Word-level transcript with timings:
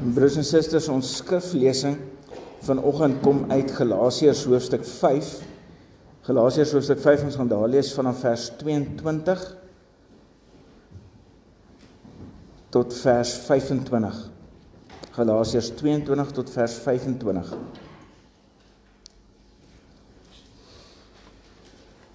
Broers 0.00 0.38
en 0.40 0.46
susters, 0.48 0.86
ons 0.88 1.08
skriflesing 1.18 1.98
vanoggend 2.64 3.18
kom 3.20 3.42
uit 3.52 3.68
Galasiërs 3.76 4.46
hoofstuk 4.48 4.86
5. 4.88 5.28
Galasiërs 6.24 6.72
hoofstuk 6.72 7.02
5 7.02 7.24
ons 7.26 7.36
gaan 7.36 7.50
daar 7.50 7.68
lees 7.68 7.90
vanaf 7.92 8.22
vers 8.24 8.46
22 8.62 9.42
tot 12.72 12.96
vers 13.02 13.34
25. 13.44 14.22
Galasiërs 15.18 15.68
22 15.82 16.32
tot 16.38 16.52
vers 16.54 16.78
25. 16.86 17.52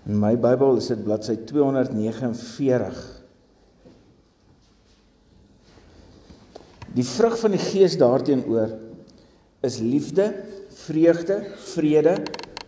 In 0.09 0.17
my 0.25 0.33
Bybel 0.33 0.81
is 0.81 0.89
dit 0.89 1.05
bladsy 1.05 1.37
249. 1.53 3.14
Die 6.95 7.03
vrug 7.03 7.35
van 7.41 7.51
die 7.51 7.59
Gees 7.59 7.97
daarteenoor 7.99 8.77
is 9.67 9.81
liefde, 9.83 10.29
vreugde, 10.85 11.41
vrede, 11.73 12.15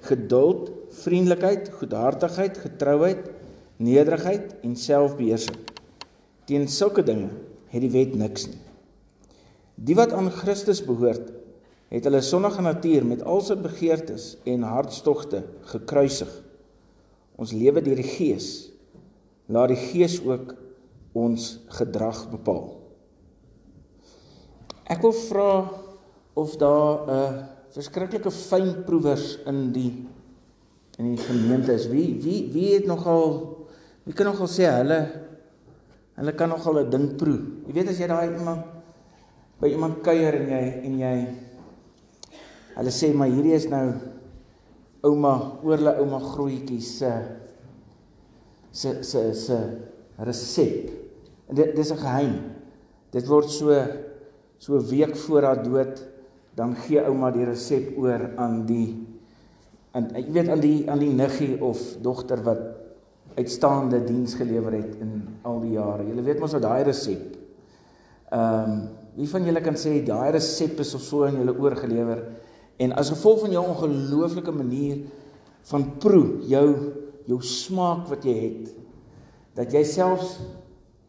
geduld, 0.08 0.72
vriendelikheid, 1.04 1.70
goedhartigheid, 1.80 2.58
getrouheid, 2.60 3.30
nederigheid 3.78 4.56
en 4.68 4.76
selfbeheersing. 4.76 5.60
Teen 6.48 6.68
sulke 6.68 7.04
dinge 7.08 7.30
het 7.72 7.84
die 7.84 7.92
wet 7.94 8.16
niks 8.20 8.48
nie. 8.50 8.60
Die 9.88 9.96
wat 9.96 10.16
aan 10.16 10.32
Christus 10.34 10.82
behoort, 10.84 11.30
het 11.88 12.08
hulle 12.08 12.20
sondige 12.26 12.64
natuur 12.66 13.06
met 13.08 13.24
al 13.24 13.44
sy 13.46 13.56
begeertes 13.62 14.34
en 14.50 14.66
hartstogte 14.68 15.44
gekruisig. 15.72 16.32
Ons 17.40 17.54
lewe 17.56 17.84
deur 17.86 18.02
die 18.02 18.10
Gees. 18.10 18.50
Laat 19.48 19.72
die 19.72 19.80
Gees 19.80 20.18
ook 20.26 20.56
ons 21.16 21.54
gedrag 21.78 22.26
bepaal. 22.34 22.77
Ek 24.88 25.04
wil 25.04 25.16
vra 25.28 25.52
of 26.40 26.56
daar 26.56 26.92
'n 27.04 27.10
uh, 27.12 27.44
verskriklike 27.76 28.32
fynproevers 28.32 29.40
in 29.46 29.72
die 29.76 30.08
in 30.98 31.14
die 31.14 31.22
gemeente 31.22 31.74
is. 31.74 31.90
Wie 31.92 32.16
wie 32.24 32.50
wie 32.54 32.74
het 32.74 32.86
nogal 32.88 33.58
wie 34.06 34.14
kan 34.14 34.26
nogal 34.26 34.48
sê 34.48 34.66
hulle 34.66 35.00
hulle 36.16 36.34
kan 36.34 36.50
nogal 36.50 36.80
'n 36.80 36.90
ding 36.90 37.08
proe. 37.20 37.40
Jy 37.68 37.74
weet 37.74 37.90
as 37.90 38.00
jy 38.00 38.08
daai 38.08 38.32
iemand 38.32 38.64
by 39.60 39.68
iemand 39.68 40.02
kuier 40.02 40.34
en 40.34 40.50
jy 40.50 40.66
en 40.88 41.00
jy 41.00 41.18
hulle 42.78 42.92
sê 42.92 43.14
maar 43.14 43.28
hierdie 43.28 43.58
is 43.58 43.68
nou 43.70 43.92
ouma 45.04 45.60
oorle 45.64 45.98
ouma 46.00 46.20
grootjie 46.20 46.82
se 46.82 47.12
se 48.72 49.04
se 49.04 49.34
se 49.34 49.58
resep. 50.18 50.92
Dit 51.52 51.76
dis 51.76 51.92
'n 51.92 51.98
geheim. 51.98 52.36
Dit 53.12 53.28
word 53.28 53.50
so 53.50 53.72
so 54.58 54.78
'n 54.78 54.88
week 54.90 55.16
voor 55.16 55.42
haar 55.42 55.64
dood 55.64 56.06
dan 56.56 56.76
gee 56.76 57.02
ouma 57.02 57.32
die 57.32 57.46
resep 57.46 57.98
oor 57.98 58.32
aan 58.36 58.66
die 58.66 59.08
en 59.94 60.10
jy 60.16 60.32
weet 60.32 60.50
aan 60.50 60.60
die 60.60 60.90
aan 60.90 61.00
die 61.00 61.14
niggie 61.14 61.62
of 61.62 61.98
dogter 62.02 62.44
wat 62.44 62.62
uitstaande 63.38 64.02
diens 64.04 64.34
gelewer 64.34 64.74
het 64.80 64.96
in 65.02 65.22
al 65.46 65.60
die 65.62 65.76
jare. 65.76 66.06
Julle 66.08 66.24
weet 66.26 66.40
mos 66.42 66.56
wat 66.58 66.66
daai 66.66 66.84
resep. 66.90 67.36
Ehm 68.32 68.72
um, 68.72 68.88
wie 69.18 69.26
van 69.30 69.48
julle 69.48 69.62
kan 69.66 69.74
sê 69.74 69.96
daai 70.06 70.32
resep 70.36 70.78
is 70.84 70.94
of 70.94 71.02
so 71.02 71.24
aan 71.26 71.40
julle 71.40 71.56
oorgelewer 71.58 72.20
en 72.78 72.92
as 73.02 73.10
gevolg 73.10 73.40
van 73.42 73.56
jou 73.56 73.64
ongelooflike 73.66 74.52
manier 74.54 75.00
van 75.72 75.86
proe, 75.98 76.44
jou 76.46 76.68
jou 77.26 77.40
smaak 77.42 78.06
wat 78.12 78.28
jy 78.30 78.36
het 78.38 78.76
dat 79.58 79.74
jy 79.74 79.82
selfs 79.90 80.36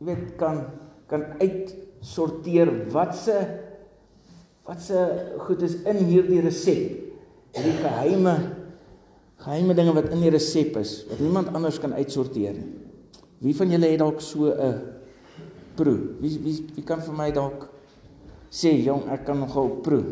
jy 0.00 0.08
weet 0.08 0.30
kan 0.40 0.62
kan 1.08 1.24
uit 1.40 1.74
sorteer 2.04 2.70
wat 2.92 3.16
se 3.16 3.36
wat 4.68 4.82
se 4.84 5.00
goed 5.46 5.62
is 5.64 5.78
in 5.88 6.02
hierdie 6.04 6.42
resep. 6.44 6.96
Die 7.56 7.76
geheime 7.80 8.36
geheime 9.38 9.74
dinge 9.74 9.94
wat 9.96 10.10
in 10.12 10.20
die 10.20 10.32
resep 10.34 10.76
is 10.80 11.00
wat 11.08 11.22
niemand 11.22 11.54
anders 11.54 11.78
kan 11.80 11.94
uitsorteer 11.96 12.56
nie. 12.58 12.68
Wie 13.38 13.54
van 13.56 13.70
julle 13.70 13.92
het 13.92 14.00
dalk 14.02 14.20
so 14.20 14.50
'n 14.50 14.80
proe? 15.76 16.18
Wie 16.20 16.38
wie 16.42 16.56
wie 16.74 16.84
kan 16.84 17.00
vir 17.00 17.14
my 17.14 17.30
dalk 17.32 17.68
sê 18.50 18.72
jong, 18.84 19.08
ek 19.10 19.24
kan 19.24 19.38
nogal 19.38 19.68
proe. 19.82 20.04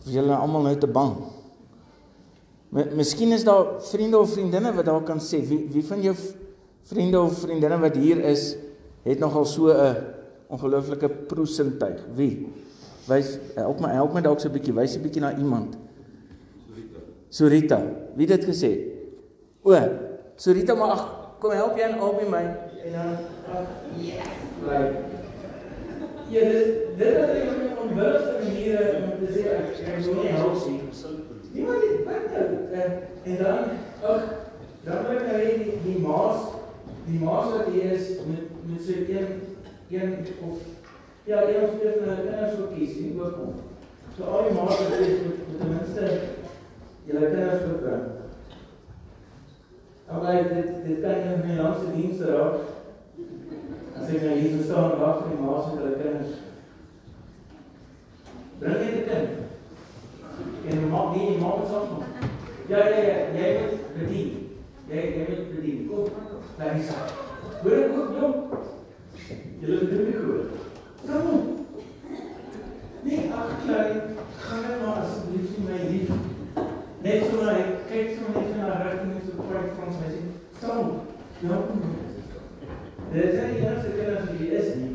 Of 0.00 0.10
julle 0.12 0.36
almal 0.36 0.62
nou 0.62 0.76
te 0.76 0.86
bang. 0.86 1.16
Miskien 2.70 3.32
is 3.32 3.44
daar 3.44 3.80
vriende 3.80 4.18
of 4.18 4.32
vriendinne 4.32 4.72
wat 4.74 4.84
dalk 4.84 5.06
kan 5.06 5.20
sê 5.20 5.40
wie 5.48 5.68
wie 5.72 5.84
van 5.84 6.02
jou 6.02 6.14
vriende 6.82 7.20
of 7.20 7.38
vriendinne 7.38 7.78
wat 7.80 7.96
hier 7.96 8.20
is 8.24 8.56
het 9.04 9.18
nogal 9.18 9.44
so 9.44 9.70
'n 9.70 10.13
ongelooflike 10.48 11.08
proesintuig. 11.28 12.00
Wie? 12.14 12.48
Wys 13.08 13.38
help 13.54 13.80
my 13.80 13.92
help 13.92 14.14
my 14.14 14.20
dalk 14.20 14.40
so 14.40 14.48
'n 14.48 14.52
bietjie, 14.52 14.74
wys 14.74 14.96
'n 14.96 15.02
bietjie 15.02 15.20
na 15.20 15.36
iemand. 15.36 15.76
Sorita. 16.68 17.00
Sorita. 17.28 17.80
Wie 18.16 18.26
het 18.26 18.40
dit 18.40 18.48
gesê? 18.48 18.72
O, 19.62 19.72
Sorita 20.36 20.74
maar 20.74 20.90
ag, 20.90 21.04
kom 21.38 21.50
help 21.50 21.76
jy 21.76 21.82
en 21.82 21.98
albei 21.98 22.28
my 22.28 22.44
en 22.84 22.92
dan 22.92 23.16
ag 23.52 23.68
ja, 24.00 24.24
bly. 24.60 24.80
Ja, 26.30 26.40
dit 26.40 26.98
dit 26.98 27.08
is 27.08 27.56
net 27.56 27.70
'n 27.70 27.78
onbewuste 27.82 28.32
manier 28.42 28.80
om 29.02 29.26
te 29.26 29.32
sê 29.32 29.42
ek 29.56 29.66
ek 29.86 30.04
wil 30.04 30.14
nie 30.14 30.28
help 30.28 30.56
sien. 30.56 30.80
Niemand 31.52 31.82
het 31.82 32.04
wat 32.04 32.24
nou. 32.72 32.90
En 33.24 33.36
dan 33.42 33.64
ag 34.02 34.22
dan 34.84 35.06
ek 35.14 35.22
nou 35.26 35.38
hê 35.40 35.52
die, 35.64 35.78
die 35.84 35.98
maas 35.98 36.40
die 37.06 37.20
maas 37.20 37.52
wat 37.52 37.66
hier 37.72 37.92
is 37.92 38.08
met 38.26 38.42
met 38.66 38.80
so 38.86 38.92
'n 38.92 39.53
een 39.90 40.26
of 40.48 40.58
ja, 41.24 41.42
een 41.42 41.62
of 41.62 41.70
twee 41.78 41.92
van 41.98 42.08
hulle 42.08 42.28
kinders 42.28 42.56
wil 42.56 42.66
kies 42.74 42.96
en 42.96 43.20
ook 43.20 43.32
kom. 43.32 43.54
So 44.16 44.24
al 44.24 44.42
die 44.48 44.54
maats 44.58 44.78
wat 44.78 44.88
met, 44.88 45.00
met 45.26 45.58
ten 45.60 45.68
minste 45.76 46.20
julle 47.04 47.30
kinders 47.30 47.64
wil 47.64 47.78
bring. 47.82 48.02
Maar 50.08 50.42
dit 50.54 50.68
dit 50.84 51.00
kan 51.00 51.46
nie 51.46 51.56
van 51.56 51.74
die 51.92 52.02
dienste 52.02 52.26
raak. 52.36 52.56
As 53.94 54.08
ek 54.08 54.22
nou 54.22 54.36
hier 54.38 54.62
staan 54.64 54.92
en 54.92 55.00
wag 55.00 55.22
vir 55.22 55.32
die 55.32 55.44
maats 55.46 55.70
met 55.72 55.82
hulle 55.82 55.96
kinders. 56.02 56.36
Bring 58.58 58.78
jy 58.84 58.92
die 58.98 59.06
kind? 59.08 59.28
En 60.68 60.88
maak 60.90 61.16
nie 61.16 61.32
die 61.32 61.40
maats 61.42 61.72
saam. 61.72 62.04
Ja, 62.68 62.86
ja, 62.88 63.00
ja, 63.08 63.16
jy 63.36 63.48
moet 63.60 63.90
bedien. 63.98 64.38
Jy 64.88 65.08
jy 65.18 65.26
moet 65.28 65.50
bedien. 65.56 65.82
Kom, 65.88 66.06
daar 66.58 66.78
is 66.78 66.92
hy. 66.92 67.02
Hoor 67.64 67.80
ek 67.80 67.98
ook 67.98 68.16
jong? 68.20 68.72
Julle 69.60 69.78
het 69.78 69.90
dit 69.90 70.14
gehoor. 70.14 70.44
Kom. 71.06 71.66
Nee, 73.02 73.30
ag 73.32 73.50
klein, 73.64 74.00
gaan 74.38 74.60
net 74.60 74.80
maar 74.82 75.02
asseblief 75.02 75.50
vir 75.54 75.64
my 75.68 75.78
lief. 75.90 76.10
Net 77.02 77.24
so 77.30 77.42
maar 77.44 77.60
kyk 77.88 78.14
so 78.16 78.32
net 78.32 78.56
na 78.56 78.68
haar 78.70 78.84
rigting 78.88 79.20
so 79.26 79.42
kwart 79.42 79.74
van 79.78 79.92
sy 79.92 80.12
sê. 80.12 80.20
Kom. 80.60 81.00
Ja. 81.44 81.58
Dit 83.12 83.24
is 83.24 83.40
nie 83.40 83.64
eers 83.64 83.88
ek 83.90 83.96
kan 83.98 84.16
as 84.16 84.30
jy 84.40 84.50
is 84.60 84.70
nie. 84.80 84.92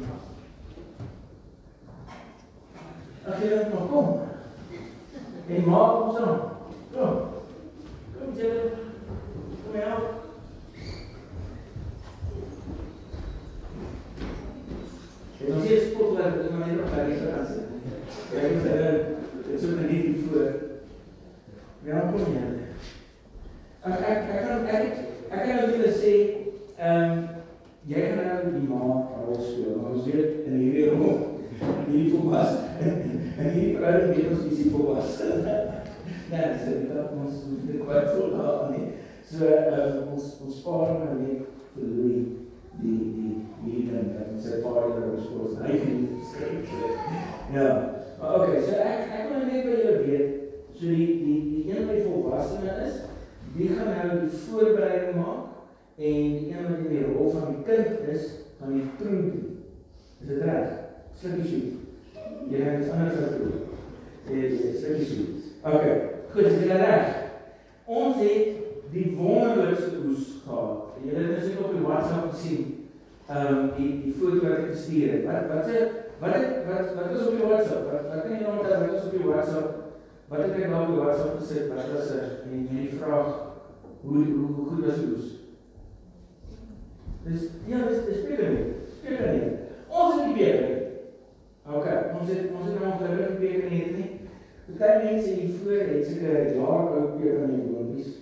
Ag 3.25 3.44
jy 3.44 3.52
net 3.56 3.74
maar 3.74 3.90
kom. 3.94 4.16
En 5.50 5.69
maak 5.69 6.02
ons 6.06 6.18
dan. 6.18 6.40
Kom. 6.96 7.19
Kom 8.16 8.40
jy. 8.42 8.56
Kom 9.66 9.78
jy. 9.84 10.19
En 15.50 15.56
ons 15.56 15.68
hier 15.68 15.82
spot 15.82 16.18
dat 16.18 16.36
dit 16.38 16.52
maar 16.52 16.68
net 16.68 16.80
op 16.80 16.92
daai 16.94 17.16
geraas 17.18 17.48
het. 17.50 17.70
Ja, 18.34 18.42
ek 18.46 18.58
sê 18.62 18.74
dit 19.46 19.56
is 19.56 19.64
net 19.66 19.88
hier 19.90 20.18
voor. 20.26 20.50
Ja, 21.88 22.04
kom 22.12 22.28
jy. 22.36 22.44
Ek 23.90 24.04
ek 24.12 24.30
ek 24.36 24.44
kan 24.46 24.68
ek 24.78 25.00
ek 25.34 25.48
kan 25.48 25.72
wil 25.72 25.96
sê 25.98 26.14
ehm 26.78 27.16
um, 27.16 27.24
jy 27.90 28.04
gaan 28.12 28.30
nou 28.30 28.52
die 28.60 28.68
ma 28.70 28.90
rol 29.26 29.42
speel. 29.42 29.80
Ons 29.90 30.06
weet 30.06 30.46
in 30.46 30.60
hierdie 30.60 30.92
rol 30.92 31.18
hierdie 31.88 32.12
volwas 32.13 32.54
en 32.86 33.01
hierdie 33.40 33.74
vrou 33.80 33.96
weet 34.12 34.30
ons 34.30 34.46
is 34.51 34.62
die 34.63 34.74
volwas. 34.75 35.18
Nee, 36.30 36.50
so 36.62 36.74
het 36.94 37.13
ons 37.18 37.38
dit 37.66 37.80
kwart 37.81 38.12
vol 38.13 38.36
daar 38.36 38.68
nie. 38.69 38.92
So 39.25 39.50
um, 39.50 40.12
ons 40.13 40.28
ons 40.46 40.60
spaar 40.62 40.92
maar 41.00 41.18
net 41.18 41.48
vir 41.74 41.88
Louis 41.90 42.49
die 42.81 42.98
die 43.16 43.36
die 43.64 43.86
dan 43.92 44.12
dan 44.16 44.40
sy 44.42 44.62
vader 44.64 45.12
was 45.12 45.30
was 45.36 45.58
hy 45.64 45.78
geskryf. 45.80 46.74
Ja. 47.54 47.70
Maar 48.20 48.36
okay, 48.36 48.62
so 48.62 48.80
ek 48.84 49.14
ek 49.16 49.30
wil 49.31 49.46
net 49.48 49.64
by 49.66 49.76
julle 49.78 49.96
weet, 50.06 50.34
so 50.74 50.88
die 50.88 51.08
die 51.24 51.40
die 51.52 51.64
een 51.72 51.88
wat 51.88 52.04
volwasse 52.08 52.74
is, 52.86 53.00
wie 53.56 53.70
gaan 53.74 53.94
nou 53.96 54.20
die 54.26 54.42
voorbereiding 54.46 55.16
maak 55.20 55.46
en 56.00 56.36
die 56.36 56.52
een 56.52 56.68
wat 56.68 56.84
in 56.84 56.92
die 56.92 57.06
rol 57.08 57.31
van 57.36 57.54
die 57.54 57.64
kind 57.68 58.10
is, 58.16 58.28
gaan 58.60 58.76
die 58.76 58.90
proe 59.00 59.22
doen. 59.24 59.48
Is 60.20 60.28
dit 60.28 60.44
reg? 60.44 60.75
Slukkie 61.20 61.48
soet. 61.48 62.20
Jy 62.52 62.64
het 62.64 62.82
iets 62.82 62.92
anders 62.92 63.20
gedoen. 63.20 63.52
Dit 64.28 64.52
is 64.52 64.80
slukkie 64.82 65.08
soet. 65.08 65.48
Okay, 65.64 65.96
goed, 66.32 66.44
is 66.44 66.60
dit 66.60 66.72
reg? 66.72 67.16
Ons 67.90 68.20
het 68.22 68.60
die 68.94 69.08
wonderlikste 69.18 70.04
oes 70.06 70.28
gehad. 70.44 70.88
Julle 71.04 71.24
het 71.34 71.42
dit 71.44 71.63
op 71.63 71.74
die 71.74 71.86
WhatsApp 71.86 72.31
gesien 72.34 72.75
ehm 73.30 73.56
um, 73.56 73.72
die 73.78 73.90
die 74.04 74.13
foto 74.19 74.40
wat 74.42 74.56
ek 74.57 74.72
gestuur 74.72 75.12
het. 75.13 75.25
Wat 75.25 75.51
wat 75.54 75.66
se 75.66 75.81
wat 76.19 76.34
het, 76.36 76.56
wat 76.68 76.96
wat 76.96 77.12
is 77.16 77.28
op 77.28 77.36
die 77.38 77.50
WhatsApp? 77.51 77.92
Wat 77.92 78.07
wat 78.10 78.24
kan 78.24 78.34
jy 78.34 78.40
nou 78.42 78.56
onthou 78.57 78.80
wat 78.86 78.96
is 78.96 79.06
op 79.06 79.18
die 79.18 79.28
WhatsApp? 79.28 79.69
Wat 80.30 80.44
het 80.44 80.57
ek 80.57 80.72
nou 80.72 80.81
op 80.81 80.94
die 80.94 81.04
WhatsApp 81.04 81.38
gesit? 81.40 81.69
Wat 81.74 81.92
was 81.94 82.10
er 82.16 82.25
en 82.50 82.68
die 82.72 82.90
vraag 82.98 83.30
hoe 84.01 84.18
hoe, 84.18 84.50
hoe 84.56 84.66
goed 84.69 84.86
was 84.86 85.04
oes? 85.06 85.28
Dis 87.28 87.50
ja, 87.69 87.84
dis 87.88 88.06
dis 88.10 88.25
beter 88.28 88.54
nie. 88.56 88.68
Beter 89.04 89.34
nie. 89.34 89.51
Ons 89.90 90.16
het 90.16 90.25
die 90.25 90.38
beter. 90.40 90.78
OK, 91.69 91.88
ons 92.19 92.31
het 92.34 92.50
ons 92.50 92.66
het 92.66 92.80
nou 92.80 92.92
ongelukkig 92.94 93.38
beter 93.40 93.69
nie, 93.69 93.86
nie. 93.94 94.10
Party 94.80 95.06
mense 95.06 95.30
hier 95.30 95.56
voor 95.63 95.72
het 95.72 96.06
seker 96.06 96.56
jaar 96.56 96.92
ou 96.96 97.06
beter 97.19 97.48
nie 97.48 97.66
boontjies 97.68 98.12
wat 98.13 98.19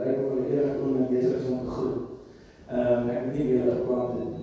lyk 0.00 0.18
of 0.22 0.30
hulle 0.32 0.46
eendag 0.48 0.78
kon 0.80 0.96
in 0.96 1.10
besig 1.10 1.34
is 1.38 1.50
om 1.50 1.58
te 1.64 1.70
groei. 1.76 1.98
Ehm 2.68 2.92
um, 2.92 3.10
ek 3.10 3.24
weet 3.24 3.34
nie 3.34 3.46
wie 3.48 3.58
hulle 3.60 3.76
gekwam 3.78 4.10
het. 4.18 4.36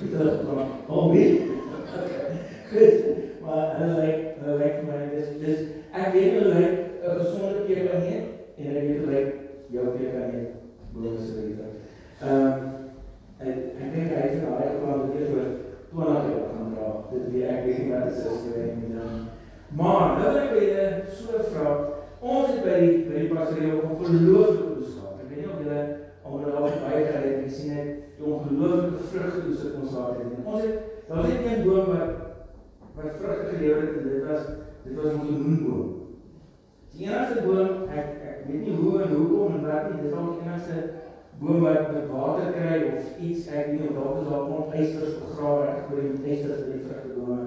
Hulle 0.00 0.34
gekwam. 0.36 0.70
Oh, 0.88 1.10
wie? 1.12 1.28
Goed. 2.70 2.94
Maar 3.42 3.76
hulle 3.78 3.94
lyk 4.00 4.18
hulle 4.40 4.56
lyk 4.62 4.76
vir 4.78 4.88
my 4.90 5.00
dis 5.14 5.28
dis 5.42 5.60
ek 5.92 6.12
weet 6.14 6.36
hulle 6.38 6.54
lyk 6.54 6.74
'n 7.08 7.18
gesonde 7.20 7.64
pepernie 7.68 8.20
en 8.56 8.76
ek 8.76 8.86
weet 8.88 9.00
hulle 9.02 9.14
lyk 9.14 9.30
jou 9.74 9.86
pepernie. 9.96 10.46
Boonus 10.92 11.32
vir 11.34 11.48
dit. 11.48 11.76
Ehm 12.22 12.66
en 13.38 13.54
ek 13.54 13.90
dink 13.94 14.14
hy 14.14 14.22
het 14.22 14.46
al 14.46 14.62
gekwam 14.64 15.02
dat 15.04 15.14
jy 15.14 15.26
vir 15.32 15.50
20 15.92 16.30
jaar 16.30 16.48
gaan 16.54 16.72
dra. 16.74 16.88
Dit 17.10 17.28
wie 17.32 17.44
ek 17.46 17.64
weet 17.66 17.82
nie 17.84 17.92
wat 17.92 18.08
dit 18.08 18.16
is 18.18 18.46
nie 18.46 18.70
en 18.70 18.96
dan 18.96 19.18
Maar 19.68 20.16
nou 20.16 20.32
wil 20.32 20.38
ek 20.40 20.52
by 20.54 20.60
julle 20.64 20.84
so 21.12 21.42
vra. 21.52 21.72
Ons 22.20 22.48
het 22.50 22.64
by 22.64 22.78
die 22.82 22.94
by 23.06 23.20
die 23.22 23.30
pastorie 23.30 23.74
ongelooflike 23.78 24.70
boodskap. 24.74 25.18
Ek 25.22 25.28
weet 25.30 25.42
nie 25.44 25.50
of 25.52 25.60
julle 25.62 25.82
om 26.26 26.40
hulle 26.42 26.54
al 26.58 26.72
baie 26.82 27.02
gery 27.06 27.28
het 27.30 27.44
gesien 27.46 27.76
het 27.78 27.90
die 28.18 28.26
ongelooflike 28.26 29.04
vrugte 29.12 29.42
wat 29.52 29.76
ons 29.82 29.94
daar 29.94 30.16
het. 30.18 30.40
Ons 30.44 30.64
het 30.64 30.80
daar 31.08 31.22
was 31.22 31.28
net 31.30 31.46
een 31.46 31.62
boom 31.68 31.92
wat 31.92 32.10
wat 32.98 33.20
vrugte 33.20 33.52
gelewer 33.52 33.84
het 33.86 34.00
en 34.00 34.08
dit 34.08 34.26
was 34.26 34.48
dit 34.84 34.96
was 34.98 35.12
'n 35.12 35.26
lemoenboom. 35.28 35.94
Die 36.96 37.06
enigste 37.06 37.44
boom 37.46 37.86
ek 37.98 38.08
ek 38.30 38.38
weet 38.48 38.66
nie 38.66 38.76
hoe 38.80 39.02
en 39.02 39.14
hoekom 39.14 39.54
en 39.54 39.68
wat 39.70 39.86
nie, 39.92 40.02
dit 40.02 40.14
was 40.14 40.34
die 40.34 40.48
enigste 40.48 40.78
boom 41.40 41.60
wat 41.62 41.92
met 41.92 42.10
water 42.10 42.52
kry 42.52 42.78
of 42.90 43.18
iets 43.22 43.46
ek 43.46 43.66
weet 43.66 43.80
nie 43.80 43.88
of 43.88 43.94
dalk 43.94 44.20
is 44.22 44.28
daar 44.28 44.46
kom 44.50 44.72
eisters 44.72 45.18
begrawe 45.22 45.70
ek 45.70 45.86
hoor 45.88 46.02
die 46.02 46.30
eisters 46.30 46.64
in 46.64 46.72
die 46.72 46.84
vrugte 46.86 47.14
bome 47.14 47.38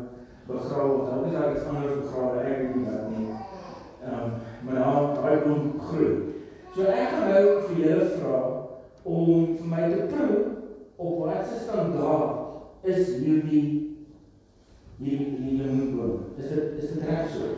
begrawe 0.48 0.92
of 0.94 1.10
dalk 1.10 1.26
is 1.26 1.36
daar 1.38 1.56
iets 1.56 1.70
anders 1.74 2.00
begrawe 2.04 2.40
ek 2.40 2.58
weet 2.62 2.76
nie 2.76 2.86
wat 2.86 3.10
nie. 3.10 3.31
Ehm 4.02 4.24
um, 4.24 4.32
maar 4.66 4.76
daar 4.76 5.14
daai 5.16 5.44
boom 5.44 5.80
groei. 5.80 6.14
So 6.76 6.82
ek 6.82 7.10
gaan 7.14 7.28
nou 7.30 7.46
vir 7.68 7.82
julle 7.84 8.06
vra 8.16 8.38
om 9.04 9.58
vir 9.58 9.68
my 9.74 9.82
te 9.92 10.08
proe 10.14 10.40
op 10.96 11.20
watter 11.26 11.60
standaard 11.64 12.88
is 12.94 13.12
hierdie 13.22 13.68
hierdie 14.98 15.28
hierdie 15.36 15.58
lemoenboom. 15.60 16.24
Is 16.38 16.50
dit 16.50 16.80
is 16.82 16.94
dit 16.94 17.04
reg 17.10 17.30
so? 17.34 17.52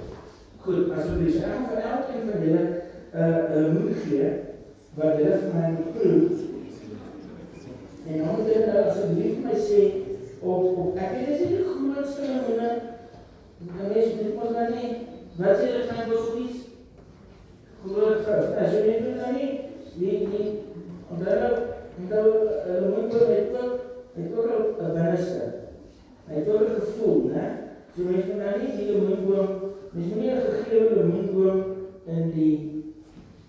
Goed, 0.64 0.92
asseblief, 0.96 1.40
ek 1.40 1.48
gaan 1.48 1.70
vir 1.70 1.88
elkeen 1.92 2.28
van 2.32 2.44
julle 2.48 2.64
'n 2.66 3.22
uh, 3.22 3.40
'n 3.44 3.64
lemoen 3.64 3.96
gee 4.04 4.28
wat 4.98 5.18
julle 5.20 5.40
vir 5.46 5.56
my 5.56 5.72
moet 5.78 5.94
proe. 5.96 6.22
En 8.08 8.18
dan 8.18 8.36
moet 8.36 8.52
julle 8.52 8.68
nou 8.68 8.84
asseblief 8.90 9.40
my 9.48 9.56
sê 9.70 9.82
op 10.42 10.78
op 10.84 11.00
ek 11.00 11.16
weet 11.16 11.28
dis 11.32 11.48
die 11.48 11.64
grootste 11.72 12.22
lemoene. 12.28 12.72
Nou 13.72 13.92
is 13.96 14.16
dit 14.20 14.36
mos 14.36 14.56
dan 14.60 14.76
nie. 14.76 15.13
Wat 15.38 15.58
sê 15.58 15.72
jy 15.72 15.88
van 15.90 16.10
bosbies? 16.10 16.60
Groot 17.86 18.22
vrou. 18.26 18.44
As 18.58 18.74
jy 18.74 18.84
net 18.86 19.18
dan 19.18 19.34
nie, 19.38 19.52
nie 19.98 20.20
nie 20.28 20.52
Onthou, 21.14 21.58
onthou 22.00 22.30
hulle 22.66 22.90
moet 22.90 23.14
ook 23.14 23.28
net 23.28 23.48
ook 23.62 23.80
net 24.14 24.38
ook 24.38 24.82
'n 24.82 24.94
binneste. 24.94 25.44
Hy 26.28 26.36
het 26.36 26.50
ook 26.50 26.62
'n 26.62 26.80
gevoel, 26.80 27.24
né? 27.34 27.46
So 27.96 28.04
mens 28.04 28.26
moet 28.26 28.38
nou 28.38 28.60
nie 28.60 28.78
die 28.78 28.92
lemoenboom, 28.92 29.50
mens 29.92 30.08
moet 30.08 30.22
nie 30.22 30.32
'n 30.32 30.42
gegee 30.42 30.96
lemoenboom 30.96 31.64
in 32.06 32.32
die 32.32 32.56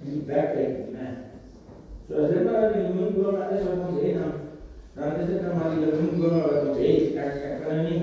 in 0.01 0.11
die 0.11 0.25
bek 0.27 0.49
hê, 0.57 0.67
né? 0.97 1.07
So 2.09 2.15
as 2.23 2.31
dit 2.31 2.45
maar 2.45 2.73
die 2.73 2.83
lemoenboom 2.83 3.35
is 3.35 3.65
wat 3.67 3.89
ons 3.89 4.03
het 4.03 4.15
dan 4.15 4.33
dan 4.97 5.21
is 5.21 5.27
dit 5.27 5.43
nou 5.43 5.55
maar 5.55 5.71
die 5.75 5.85
lemoenboom 5.87 6.41
wat 6.43 6.69
ons 6.69 6.79
het. 6.79 7.17
Ek 7.17 7.35
ek 7.51 7.63
kan 7.67 7.85
nie 7.85 8.03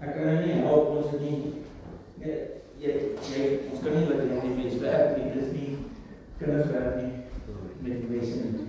ek 0.00 0.14
kan 0.14 0.42
nie 0.42 0.62
help 0.64 0.88
ons 0.96 1.20
nie. 1.20 1.38
Jy 2.80 2.92
jy 3.28 3.46
ons 3.68 3.82
kan 3.84 3.92
nie 3.92 4.06
laat 4.08 4.22
die 4.40 4.54
mense 4.56 4.78
werk 4.80 5.16
nie. 5.18 5.32
Dis 5.34 5.50
nie 5.52 5.72
kinders 6.40 6.70
werk 6.72 6.94
nie 7.02 7.10
met 7.84 7.98
die 8.00 8.08
mense 8.08 8.36
nie. 8.40 8.68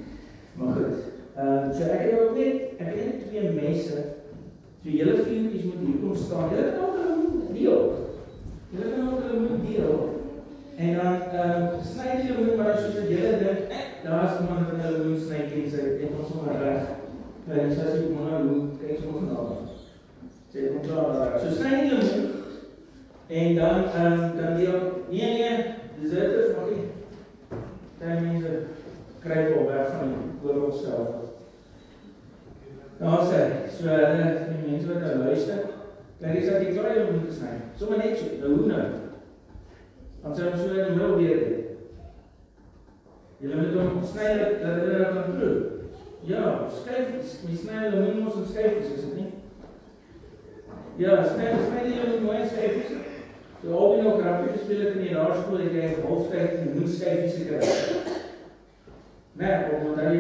Maar 0.60 0.74
goed. 0.76 0.98
Ehm 1.36 1.70
uh, 1.70 1.76
so 1.76 1.84
ek 1.84 2.02
het 2.06 2.20
ook 2.20 2.36
net 2.38 2.56
ek 2.78 2.90
het 2.90 3.06
net 3.06 3.22
twee 3.28 3.52
mense. 3.56 4.02
So 4.84 4.90
julle 4.90 5.16
vriendjies 5.24 5.64
moet 5.70 5.86
hier 5.86 6.02
kom 6.02 6.16
staan. 6.16 6.52
Julle 6.52 6.74
kan 6.76 6.90
ook 6.90 6.98
hulle 6.98 7.54
deel. 7.54 7.84
Julle 8.74 8.90
kan 8.96 9.14
ook 9.14 9.24
hulle 9.30 9.62
deel. 9.68 9.96
En 10.76 10.94
dan 11.00 11.16
ehm 11.40 11.64
uh, 11.64 11.80
sny 11.94 12.18
jy 12.26 12.36
moet 12.40 12.60
maar 12.60 12.76
soos 12.82 13.00
wat 13.00 13.14
julle 13.14 13.32
dink, 13.46 13.64
eh, 13.78 13.88
daar's 14.04 14.42
iemand 14.42 14.68
wat 14.72 14.84
hulle 14.84 15.08
moet 15.08 15.24
sny 15.24 15.40
en 15.46 15.72
sê 15.72 15.88
ek 16.04 16.20
ons 16.20 16.34
sommer 16.34 16.60
reg. 16.66 16.92
En 17.48 17.72
sy 17.72 17.88
sê 17.88 18.04
kom 18.04 18.28
nou 18.28 18.44
hoe 18.50 18.62
kyk 18.84 19.08
ons 19.08 19.16
van 19.16 19.32
daar. 19.32 19.58
Sê 20.52 20.68
kom 20.68 20.84
klaar. 20.90 21.40
So 21.40 21.56
sny 21.56 21.74
jy 21.80 21.96
moet 21.96 22.31
en 23.32 23.56
dan 23.56 24.06
um, 24.06 24.32
dan 24.38 24.56
die 24.56 24.68
nee 25.10 25.40
nee, 25.40 25.66
dis 26.00 26.10
dit 26.10 26.32
is 26.32 26.56
nog 26.56 26.70
nie. 26.70 26.86
Dan 28.00 28.28
mense 28.28 28.60
kry 29.20 29.54
op 29.58 29.70
weg 29.70 29.88
van 29.90 30.08
die 30.08 30.50
oorlog 30.50 30.76
self. 30.76 31.08
Nou 33.00 33.22
sê, 33.26 33.44
so 33.72 33.88
hulle 33.88 34.26
die 34.50 34.72
mense 34.72 34.90
wat 34.90 35.00
nou 35.06 35.16
luister, 35.24 35.62
dan 36.20 36.30
is 36.30 36.50
dit 36.50 36.74
klaar 36.76 37.00
om 37.08 37.22
te 37.26 37.34
sny. 37.34 37.54
Sommige 37.80 38.02
net 38.02 38.18
so, 38.18 38.26
nou 38.42 38.56
hoe 38.56 38.68
nou? 38.68 38.88
Dan 40.24 40.36
sê 40.36 40.50
ons 40.52 40.60
so 40.62 40.74
in 40.74 40.90
die 40.90 40.98
middel 40.98 41.16
weer 41.22 41.40
dit. 41.46 41.70
Julle 43.42 43.62
moet 43.62 43.78
hom 43.80 44.04
sny 44.12 44.34
dat 44.60 44.82
hulle 44.82 44.98
nou 44.98 45.14
kan 45.14 45.38
proe. 45.38 45.54
Ja, 46.28 46.44
skyfies, 46.82 47.40
mens 47.48 47.64
sny 47.64 47.80
hulle 47.86 48.04
moet 48.04 48.20
mos 48.26 48.44
skyfies, 48.52 48.92
is 48.92 49.08
dit 49.08 49.16
nie? 49.22 49.32
Ja, 51.00 51.22
sny 51.32 51.56
sny 51.64 51.88
die 51.88 51.96
hulle 52.02 52.20
mooi 52.28 52.44
skyfies. 52.44 53.00
So 53.62 53.74
al 53.78 53.96
die 53.96 54.04
nog 54.04 54.22
gespeel 54.54 54.80
het 54.80 54.96
in 54.96 55.02
die 55.06 55.14
laerskool, 55.14 55.60
het 55.62 55.76
jy 55.78 55.90
halftyd 56.02 56.56
die 56.64 56.80
moes 56.80 56.96
skyfies 56.98 57.36
gekry. 57.38 57.68
Nee, 59.38 59.58
op 59.74 59.84
wat 59.86 60.00
hy 60.02 60.16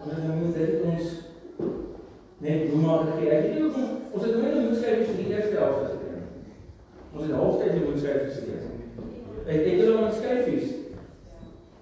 ons 0.00 0.12
het 0.14 0.34
moet 0.40 0.54
dit 0.56 0.80
ons 0.88 1.10
net 2.38 2.70
hoe 2.70 2.80
maar 2.80 3.06
gee. 3.18 3.30
Ek 3.30 3.42
weet 3.42 3.54
nie 3.54 3.66
of 3.66 3.76
ons 4.12 4.24
het 4.24 4.34
nooit 4.36 4.56
'n 4.56 4.64
moedskryf 4.64 5.06
vir 5.06 5.16
die 5.20 5.34
eerste 5.34 5.56
helfte 5.56 5.86
gekry. 5.92 6.20
Ons 7.14 7.26
het 7.26 7.36
halftyd 7.36 7.72
die 7.72 7.84
moedskryf 7.84 8.22
geskryf. 8.24 8.64
Ek 9.46 9.64
het 9.64 9.80
hulle 9.80 9.98
aan 9.98 10.12
skryfies. 10.12 10.68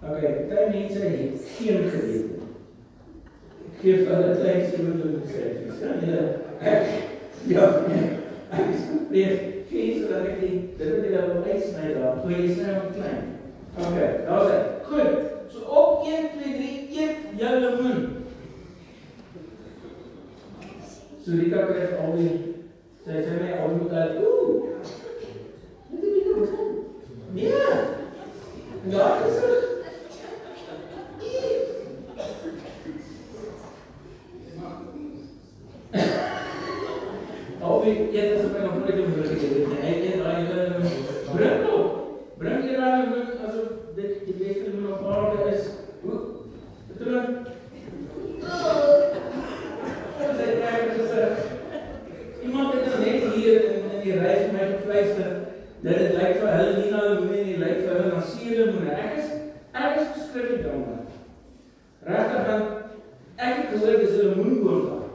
OK, 0.03 0.21
baie 0.51 0.69
mense 0.71 0.99
het 0.99 1.41
geen 1.57 1.91
gewete. 1.91 2.35
Gee 3.81 3.97
vir 3.97 4.15
hulle 4.15 4.35
tyd 4.43 4.75
vir 4.75 4.85
hulle 4.85 5.11
moedskryfies. 5.15 5.75
Ja, 5.87 5.95
nee. 6.03 6.27
Ek 6.61 6.87
ja. 7.47 7.67
Ek 8.51 8.75
is 8.75 8.83
weer 9.11 9.56
geen 9.69 10.01
so 10.01 10.09
dat 10.13 10.27
ek 10.27 10.41
die 10.41 10.59
dit 10.79 10.89
het 10.89 11.05
hulle 11.05 11.39
op 11.39 11.47
uitsny 11.47 11.95
daar. 11.95 12.21
Hoe 12.23 12.33
jy 12.33 12.53
sny 12.55 12.75
om 12.81 12.93
klein. 12.97 13.25
OK, 13.79 13.99
daar's 14.27 14.51
dit. 14.53 14.65
Goed. 14.89 15.13
So 15.53 15.59
op 15.81 16.07
1 16.07 16.29
2 16.39 16.55
3 16.55 17.03
eet 17.03 17.41
jou 17.41 17.61
lemoen. 17.61 18.07
So 21.25 21.31
Rika 21.31 21.67
kry 21.67 21.87
al 22.01 22.17
die 22.17 22.33
sy 23.05 23.23
sê 23.27 23.39
my 23.41 23.53
al 23.61 23.77
moet 23.77 23.95
al 24.03 24.19
ooh. 24.23 24.67
Dit 25.91 26.03
is 26.03 26.11
nie 26.15 26.27
goed. 26.33 26.49
Nee. 27.35 27.53
Ja, 28.91 29.07
dis 29.25 29.41
Al 29.41 29.51
die 29.51 29.66
eet 37.87 38.37
as 38.37 38.45
ek 38.45 38.63
nog 38.63 38.79
nooit 38.79 38.95
in 38.95 39.11
my 39.11 39.17
lewe 39.17 39.39
gedoen 39.43 39.71
het. 39.71 39.85
Ek 39.91 39.99
eet 40.07 40.23
daai 40.25 40.57
bring 41.37 41.69
op. 41.73 41.87
Bring 42.39 42.65
jy 42.65 42.77
daai 42.77 43.03
asof 43.47 43.69
dit 43.97 44.25
die 44.27 44.37
beste 44.41 44.71
doen 44.71 44.93
op 44.93 45.07
aarde 45.13 45.51
is. 45.55 45.69
Hoe? 46.03 46.21
Dit 46.89 47.05
doen. 47.05 47.47
Iemand 52.43 52.75
het 52.75 52.87
nou 52.87 52.99
net 53.05 53.35
hier 53.35 53.65
in 53.65 53.91
in 53.91 54.03
die 54.03 54.19
ry 54.21 54.35
vir 54.43 54.53
my 54.55 54.67
gefluister 54.73 55.31
dat 55.83 55.99
dit 55.99 56.13
lyk 56.17 56.37
vir 56.41 56.53
hulle 56.57 56.77
nie 56.77 56.91
nou 56.93 57.07
moenie 57.25 57.45
nie 57.49 57.57
lyk 57.63 57.81
vir 57.83 57.97
hulle 57.97 58.13
na 58.13 58.21
seele 58.31 58.69
moenie. 58.73 58.95
Ek 58.95 59.19
is 59.21 59.33
ek 59.73 59.99
is 60.03 60.13
verskriklik 60.15 60.69
jammer. 60.69 61.03
Regtig 62.07 62.47
dan 62.51 62.63
ek 63.37 63.57
het 63.57 63.73
gehoor 63.73 63.99
dis 64.03 64.15
'n 64.17 64.23
lemoenboom 64.23 64.87
daar. 64.87 65.09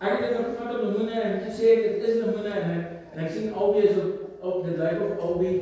Ek 0.00 0.18
het 0.18 0.30
net 0.30 0.48
gevat 0.48 0.74
op 0.74 0.82
lemoene 0.82 1.20
en 1.20 1.40
gesê 1.46 1.76
dit 1.82 2.08
is 2.08 2.20
lemoene 2.22 2.52
en 2.62 2.70
ek, 2.78 2.84
en 3.12 3.24
ek 3.24 3.30
sien 3.30 3.54
albei 3.54 3.86
is 3.88 3.96
op 4.02 4.24
op 4.44 4.64
dit 4.64 4.76
lyk 4.76 5.00
of 5.04 5.22
albei 5.24 5.52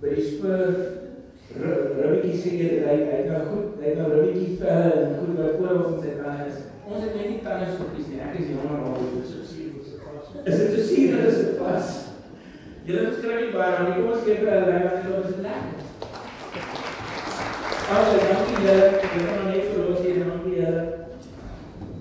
by 0.00 0.12
die 0.14 0.26
spur 0.28 0.68
ribbetjie 1.54 2.36
seker 2.42 2.86
hy 2.86 2.94
hy 3.10 3.18
nou 3.28 3.40
goed, 3.48 3.80
hy 3.82 3.94
nou 3.98 4.10
ribbetjie 4.12 4.56
vel 4.60 5.00
en 5.00 5.16
goed 5.18 5.34
wat 5.40 5.60
oor 5.62 5.82
ons 5.88 6.06
het 6.06 6.22
aan 6.24 6.46
is. 6.46 6.62
Ons 6.84 7.02
het 7.04 7.16
net 7.16 7.28
nie 7.30 7.42
tande 7.42 7.72
stokkies 7.74 8.10
nie. 8.12 8.23
Ek 8.34 8.40
is 8.40 8.48
jonger 8.50 8.80
al 8.82 8.96
oor 8.98 9.20
so 9.22 9.44
suur 9.46 9.74
vas. 10.02 10.30
Is 10.42 10.56
dit 10.58 10.72
so 10.74 10.80
suur 10.88 11.12
dat 11.14 11.36
dit 11.38 11.58
vas? 11.60 11.90
Julle 12.84 13.04
het 13.04 13.14
skryf 13.18 13.38
nie 13.44 13.52
baie 13.54 13.76
aan 13.76 13.86
nie. 13.86 13.94
Kom 13.94 14.08
ons 14.10 14.24
gee 14.26 14.40
vir 14.40 14.50
hulle 14.50 14.72
reg 14.72 14.88
dat 14.88 15.04
dit 15.06 15.28
is 15.30 15.36
lekker. 15.44 15.76
Ag, 17.94 18.10
dankie 18.24 18.56
julle. 18.58 18.88
Ek 18.88 19.06
gaan 19.06 19.22
nou 19.28 19.44
net 19.52 19.70
vir 19.70 19.86
los 19.86 20.02
hier 20.02 20.18
dankie 20.24 20.56
julle. 20.58 20.82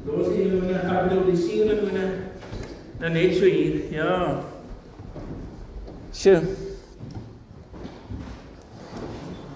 Los 0.07 0.33
hier 0.33 0.49
limoene, 0.49 0.81
ek 0.81 1.05
bedoel 1.05 1.29
die 1.29 1.39
suur 1.43 1.69
limoene. 1.69 2.09
Dan 3.03 3.17
net 3.19 3.37
so 3.37 3.53
hier. 3.53 3.79
Ja. 3.93 4.19
Sjoe. 6.17 6.39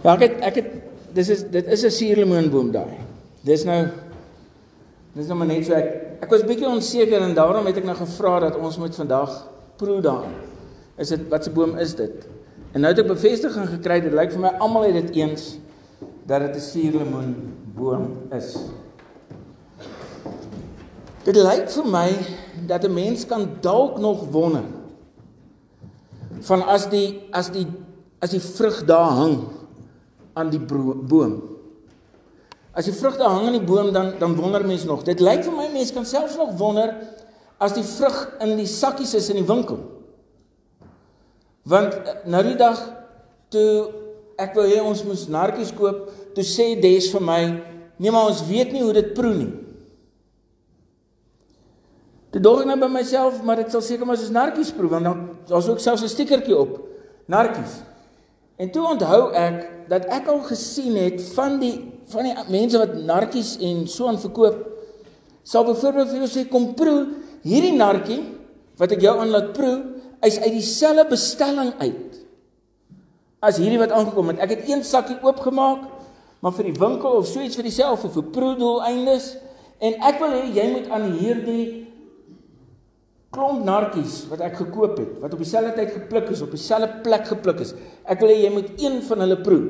Ja, 0.06 0.14
ek 0.14 0.28
het, 0.28 0.42
ek 0.52 0.62
het 0.62 0.76
dis 1.18 1.34
is 1.34 1.48
dit 1.50 1.74
is 1.74 1.90
'n 1.90 1.98
suurlemoenboom 1.98 2.70
daai. 2.72 3.02
Dis 3.42 3.66
nou 3.66 3.88
dis 5.18 5.26
nou 5.26 5.42
maar 5.42 5.50
net 5.50 5.66
so 5.66 5.74
ek 5.74 6.07
ek 6.22 6.30
was 6.30 6.46
bietjie 6.48 6.68
onseker 6.70 7.22
en 7.22 7.36
daarom 7.38 7.66
het 7.70 7.78
ek 7.78 7.86
nou 7.88 7.96
gevra 7.98 8.40
dat 8.48 8.58
ons 8.58 8.78
moet 8.78 8.96
vandag 8.96 9.36
proe 9.78 10.02
daarin. 10.02 10.34
Is 10.98 11.14
dit 11.14 11.28
wat 11.30 11.44
se 11.46 11.54
boom 11.54 11.78
is 11.78 11.94
dit? 11.96 12.26
En 12.74 12.82
nou 12.82 12.92
het 12.92 13.04
ek 13.04 13.12
bevestiging 13.12 13.70
gekry 13.78 14.00
dit 14.02 14.14
lyk 14.14 14.34
vir 14.34 14.44
my 14.44 14.54
almal 14.64 14.88
het 14.88 14.98
dit 14.98 15.22
eens 15.22 15.58
dat 16.28 16.42
dit 16.42 16.56
'n 16.56 16.66
suurlemoenboom 16.72 18.08
is. 18.32 18.58
Dit 21.24 21.36
lyk 21.36 21.70
vir 21.70 21.86
my 21.86 22.10
dat 22.68 22.84
'n 22.84 22.94
mens 22.94 23.26
kan 23.26 23.50
dalk 23.62 24.00
nog 24.00 24.30
wonder 24.32 24.64
van 26.42 26.62
as 26.62 26.90
die 26.90 27.28
as 27.32 27.50
die 27.52 27.68
as 28.20 28.30
die 28.30 28.42
vrug 28.42 28.86
daar 28.86 29.10
hang 29.10 29.38
aan 30.34 30.50
die 30.50 30.60
boom. 30.60 31.57
As 32.78 32.86
die 32.86 32.94
vrugte 32.94 33.26
hang 33.26 33.48
aan 33.50 33.58
die 33.58 33.66
boom 33.66 33.90
dan 33.94 34.14
dan 34.20 34.36
wonder 34.38 34.66
mens 34.66 34.86
nog. 34.86 35.04
Dit 35.04 35.20
lyk 35.24 35.42
vir 35.48 35.56
my 35.56 35.66
mense 35.74 35.96
kan 35.96 36.06
selfs 36.06 36.38
nog 36.38 36.54
wonder 36.60 36.94
as 37.58 37.74
die 37.74 37.86
vrug 37.86 38.18
in 38.46 38.54
die 38.60 38.70
sakkies 38.70 39.16
is 39.18 39.32
in 39.34 39.40
die 39.42 39.48
winkel. 39.48 39.80
Want 41.66 41.96
eh, 41.98 42.20
nou 42.30 42.44
die 42.46 42.58
dag 42.60 42.78
toe 43.50 43.90
ek 44.38 44.54
wou 44.54 44.68
hê 44.70 44.78
ons 44.86 45.02
moes 45.08 45.26
nartjies 45.34 45.74
koop, 45.74 46.12
toe 46.38 46.46
sê 46.46 46.76
Des 46.78 47.10
vir 47.10 47.22
my, 47.22 47.42
"Nee, 47.98 48.12
maar 48.12 48.30
ons 48.30 48.46
weet 48.46 48.72
nie 48.72 48.84
hoe 48.84 48.94
dit 48.94 49.14
proe 49.14 49.34
nie." 49.34 49.54
Toe 52.30 52.42
dink 52.42 52.60
ek 52.60 52.66
nou 52.68 52.80
by 52.80 52.92
myself, 52.94 53.42
maar 53.44 53.56
dit 53.56 53.72
sal 53.72 53.82
seker 53.82 54.06
maar 54.06 54.18
soos 54.18 54.30
nartjies 54.30 54.72
proe 54.72 54.90
want 54.90 55.04
dan 55.04 55.30
daar's 55.48 55.68
ook 55.68 55.80
selfs 55.80 56.04
'n 56.04 56.08
stikertjie 56.08 56.58
op. 56.58 56.80
Nartjies. 57.26 57.82
En 58.58 58.72
toe 58.72 58.86
onthou 58.86 59.34
ek 59.34 59.90
dat 59.90 60.06
ek 60.06 60.28
al 60.28 60.42
gesien 60.44 60.96
het 60.96 61.22
van 61.34 61.60
die 61.60 61.97
van 62.12 62.30
die 62.30 62.36
mense 62.52 62.80
wat 62.82 62.96
nartjies 63.08 63.58
en 63.68 63.86
so 63.92 64.08
aan 64.08 64.20
verkoop 64.22 64.64
sal 65.48 65.66
byvoorbeeld 65.68 66.12
vir 66.12 66.24
jou 66.24 66.32
sê 66.32 66.46
kom 66.52 66.74
proe 66.80 67.00
hierdie 67.48 67.76
nartjie 67.76 68.22
wat 68.80 68.94
ek 68.96 69.04
jou 69.04 69.16
aan 69.20 69.32
laat 69.34 69.54
proe 69.58 69.76
is 70.26 70.40
uit 70.42 70.54
dieselfde 70.56 71.06
bestelling 71.12 71.74
uit 71.80 72.18
as 73.46 73.60
hierdie 73.62 73.78
wat 73.78 73.94
aangekom 73.94 74.32
het. 74.32 74.40
Ek 74.42 74.56
het 74.56 74.70
een 74.70 74.82
sakkie 74.86 75.20
oopgemaak 75.22 75.86
maar 76.42 76.54
vir 76.54 76.70
die 76.70 76.78
winkel 76.78 77.18
of 77.20 77.28
so 77.30 77.42
iets 77.42 77.58
vir 77.58 77.66
dieselfde 77.66 78.12
vir 78.14 78.32
proedoeleindes 78.34 79.32
en 79.82 79.98
ek 80.10 80.20
wil 80.22 80.34
hê 80.36 80.44
jy 80.54 80.66
moet 80.74 80.90
aan 80.94 81.08
hierdie 81.18 81.66
klomp 83.34 83.66
nartjies 83.66 84.20
wat 84.32 84.44
ek 84.46 84.60
gekoop 84.62 85.00
het 85.02 85.16
wat 85.24 85.34
op 85.34 85.42
dieselfde 85.42 85.74
tyd 85.78 85.96
gepluk 85.96 86.30
is 86.34 86.44
op 86.46 86.54
dieselfde 86.54 87.02
plek 87.06 87.26
gepluk 87.30 87.64
is 87.66 87.74
ek 88.06 88.22
wil 88.22 88.34
hê 88.34 88.38
jy 88.44 88.54
moet 88.54 88.70
een 88.82 89.00
van 89.10 89.26
hulle 89.26 89.40
proe 89.42 89.64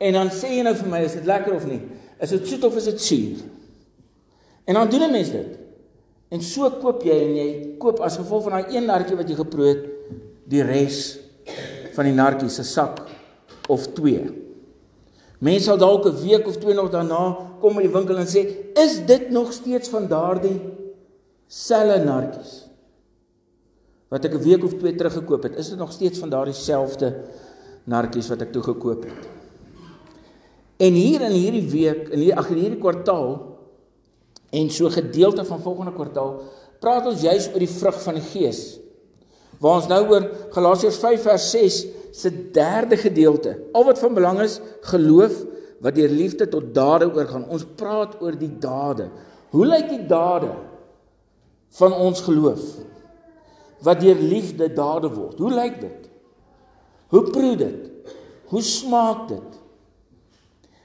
En 0.00 0.16
dan 0.16 0.30
sê 0.32 0.54
jy 0.56 0.64
nou 0.64 0.74
vir 0.78 0.88
my, 0.88 1.00
is 1.04 1.16
dit 1.18 1.26
lekker 1.28 1.54
of 1.54 1.66
nie? 1.68 1.80
Is 2.20 2.32
dit 2.32 2.46
soet 2.48 2.64
of 2.64 2.76
is 2.80 2.88
dit 2.88 3.02
suur? 3.04 3.40
En 4.64 4.74
dan 4.78 4.88
doen 4.88 5.02
'n 5.02 5.12
mens 5.12 5.30
dit. 5.30 5.58
En 6.30 6.42
so 6.42 6.70
koop 6.70 7.02
jy 7.02 7.16
en 7.26 7.32
jy 7.36 7.48
koop 7.78 8.00
as 8.00 8.16
gevolg 8.16 8.42
van 8.46 8.52
daai 8.52 8.76
een 8.76 8.86
nartjie 8.86 9.16
wat 9.16 9.28
jy 9.28 9.34
geproe 9.34 9.66
het, 9.66 9.82
die 10.46 10.62
res 10.62 11.18
van 11.96 12.04
die 12.04 12.14
nartjie 12.14 12.48
se 12.48 12.62
sak 12.62 13.02
of 13.68 13.88
twee. 13.96 14.28
Mense 15.40 15.64
sal 15.64 15.78
dalk 15.78 16.06
'n 16.06 16.22
week 16.22 16.46
of 16.46 16.56
twee 16.56 16.74
nog 16.74 16.90
daarna 16.90 17.36
kom 17.60 17.74
by 17.74 17.82
die 17.82 17.92
winkel 17.92 18.16
en 18.16 18.26
sê, 18.26 18.46
"Is 18.76 19.00
dit 19.06 19.30
nog 19.30 19.52
steeds 19.52 19.88
van 19.88 20.06
daardie 20.06 20.60
selle 21.48 22.04
nartjies 22.04 22.68
wat 24.08 24.24
ek 24.24 24.34
'n 24.34 24.42
week 24.42 24.64
of 24.64 24.74
twee 24.74 24.94
terug 24.94 25.12
gekoop 25.12 25.42
het? 25.42 25.56
Is 25.56 25.68
dit 25.70 25.78
nog 25.78 25.92
steeds 25.92 26.18
van 26.18 26.30
daardie 26.30 26.54
selfde 26.54 27.14
nartjies 27.84 28.28
wat 28.28 28.42
ek 28.42 28.52
toe 28.52 28.62
gekoop 28.62 29.04
het?" 29.04 29.39
En 30.80 30.96
hier 30.96 31.20
in 31.26 31.36
hierdie 31.36 31.66
week, 31.68 32.08
in 32.08 32.22
hierdie 32.22 32.36
ag 32.40 32.48
in 32.54 32.62
hierdie 32.62 32.80
kwartaal 32.80 33.34
en 34.56 34.70
so 34.72 34.88
gedeelte 34.90 35.44
van 35.46 35.60
volgende 35.62 35.92
kwartaal, 35.94 36.38
praat 36.80 37.08
ons 37.10 37.22
juis 37.22 37.50
oor 37.52 37.60
die 37.62 37.70
vrug 37.70 37.98
van 38.06 38.16
die 38.16 38.24
Gees. 38.24 38.62
Waar 39.60 39.82
ons 39.82 39.90
nou 39.90 40.00
oor 40.08 40.26
Galasiërs 40.54 40.98
5 41.02 41.26
vers 41.28 41.50
6 41.52 41.80
se 42.16 42.32
derde 42.54 42.96
gedeelte. 42.96 43.58
Al 43.76 43.84
wat 43.90 44.00
van 44.00 44.16
belang 44.16 44.40
is, 44.40 44.56
geloof 44.88 45.36
wat 45.84 45.96
deur 45.96 46.12
liefde 46.12 46.48
tot 46.48 46.72
dade 46.76 47.10
oorgaan. 47.12 47.44
Ons 47.52 47.66
praat 47.76 48.16
oor 48.24 48.36
die 48.40 48.52
dade. 48.60 49.10
Hoe 49.52 49.66
lyk 49.68 49.88
die 49.92 50.06
dade 50.08 50.54
van 51.76 51.92
ons 51.92 52.24
geloof? 52.24 52.64
Wat 53.84 54.00
deur 54.00 54.16
liefde 54.16 54.68
dade 54.72 55.12
word. 55.12 55.38
Hoe 55.40 55.52
lyk 55.52 55.80
dit? 55.80 56.08
Hoe 57.12 57.24
proe 57.28 57.56
dit? 57.60 58.12
Hoe 58.52 58.64
smaak 58.64 59.28
dit? 59.28 59.59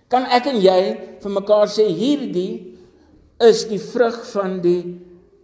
Kan 0.09 0.27
ek 0.29 0.51
en 0.51 0.59
jy 0.62 0.81
vir 1.21 1.33
mekaar 1.33 1.71
sê 1.71 1.88
hierdie 1.89 2.77
is 3.41 3.65
die 3.69 3.81
vrug 3.81 4.21
van 4.31 4.59
die 4.63 4.79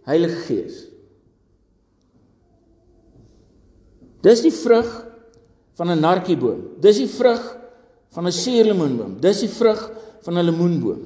Heilige 0.06 0.38
Gees? 0.46 0.76
Dis 4.22 4.42
die 4.44 4.54
vrug 4.54 4.88
van 5.74 5.90
'n 5.90 6.00
narkieboom. 6.00 6.78
Dis 6.80 6.98
die 7.02 7.10
vrug 7.10 7.42
van 8.14 8.26
'n 8.26 8.32
suurlemoenboom. 8.32 9.20
Dis 9.20 9.40
die 9.40 9.48
vrug 9.48 9.90
van 10.22 10.38
'n 10.38 10.44
lemoenboom. 10.44 11.02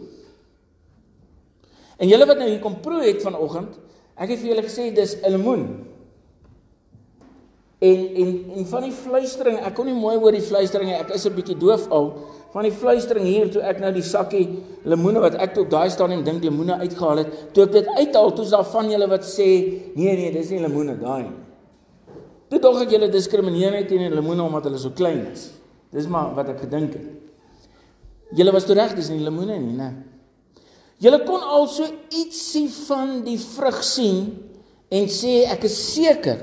En 1.96 2.08
julle 2.08 2.26
wat 2.26 2.38
nou 2.38 2.48
hier 2.48 2.60
kom 2.60 2.80
proe 2.80 3.02
het 3.02 3.22
vanoggend, 3.22 3.78
ek 4.16 4.28
het 4.28 4.38
vir 4.38 4.48
julle 4.48 4.62
gesê 4.62 4.92
dis 4.94 5.16
'n 5.22 5.30
lemoen. 5.30 5.86
En 7.78 8.14
en 8.16 8.50
en 8.56 8.66
van 8.66 8.82
die 8.82 8.92
fluistering, 8.92 9.58
ek 9.58 9.75
kon 9.75 9.86
nie 9.86 9.94
mooi 9.94 10.16
hoor 10.16 10.32
die 10.32 10.42
fluistering 10.42 10.90
nie. 10.90 10.98
Ek 10.98 11.10
is 11.14 11.26
'n 11.26 11.34
bietjie 11.34 11.58
doof 11.58 11.88
al 11.90 12.14
van 12.56 12.64
die 12.64 12.72
fluistering 12.72 13.26
hier 13.28 13.50
toe 13.52 13.60
ek 13.68 13.82
nou 13.82 13.90
die 13.92 14.04
sakkie 14.04 14.46
lemoene 14.88 15.20
wat 15.20 15.34
ek 15.44 15.52
toe 15.52 15.66
op 15.66 15.75
daai 15.75 15.90
stadium 15.92 16.22
dink 16.25 16.40
lemoene 16.46 16.78
uitgehaal 16.80 17.20
het, 17.20 17.34
toe 17.52 17.66
ek 17.66 17.75
dit 17.75 17.90
uithaal, 17.98 18.30
toe 18.32 18.46
is 18.46 18.54
daar 18.54 18.64
van 18.70 18.88
julle 18.88 19.08
wat 19.10 19.26
sê, 19.28 19.48
nee 19.92 20.14
nee, 20.16 20.30
dis 20.32 20.54
nie 20.54 20.62
lemoene 20.62 20.94
daai 20.96 21.26
nie. 21.26 21.34
Toe 22.48 22.60
dog 22.64 22.80
ek 22.86 22.94
julle 22.96 23.10
diskrimineer 23.12 23.75
net 23.75 23.90
teen 23.90 24.06
die 24.06 24.14
lemoene 24.14 24.46
omdat 24.46 24.70
hulle 24.70 24.80
so 24.80 24.96
klein 24.96 25.26
is. 25.34 25.50
Dis 25.92 26.08
maar 26.08 26.32
wat 26.38 26.48
ek 26.54 26.62
gedink 26.64 26.96
het. 26.96 27.06
Julle 28.40 28.56
was 28.56 28.64
toe 28.64 28.78
reg, 28.78 28.96
dis 28.96 29.12
nie 29.12 29.20
lemoene 29.20 29.58
nie, 29.60 29.76
né? 29.76 29.92
Julle 31.04 31.20
kon 31.28 31.44
also 31.44 31.84
ietsie 32.08 32.70
van 32.86 33.18
die 33.26 33.36
vrug 33.36 33.82
sien 33.84 34.30
en 34.88 35.10
sê 35.12 35.42
ek 35.52 35.68
is 35.68 35.76
seker 35.92 36.40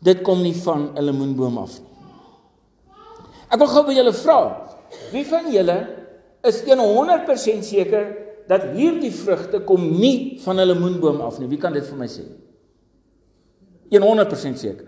dit 0.00 0.24
kom 0.24 0.40
nie 0.40 0.56
van 0.64 0.94
'n 0.96 1.04
lemoenboom 1.10 1.58
af 1.60 1.76
nie. 1.76 1.92
Ek 3.52 3.58
wil 3.60 3.68
gou 3.68 3.84
by 3.84 3.92
julle 3.92 4.16
vra, 4.16 4.65
Wie 5.12 5.24
van 5.26 5.50
julle 5.52 5.78
is 6.46 6.62
100% 6.62 7.66
seker 7.66 8.06
dat 8.46 8.72
hierdie 8.76 9.10
vrugte 9.10 9.60
kom 9.66 9.82
nie 10.00 10.38
van 10.44 10.60
'n 10.60 10.66
lemoenboom 10.66 11.20
af 11.20 11.38
nie? 11.38 11.48
Wie 11.48 11.58
kan 11.58 11.72
dit 11.72 11.84
vir 11.84 11.96
my 11.98 12.06
sê? 12.06 12.22
100% 13.90 14.58
seker. 14.58 14.86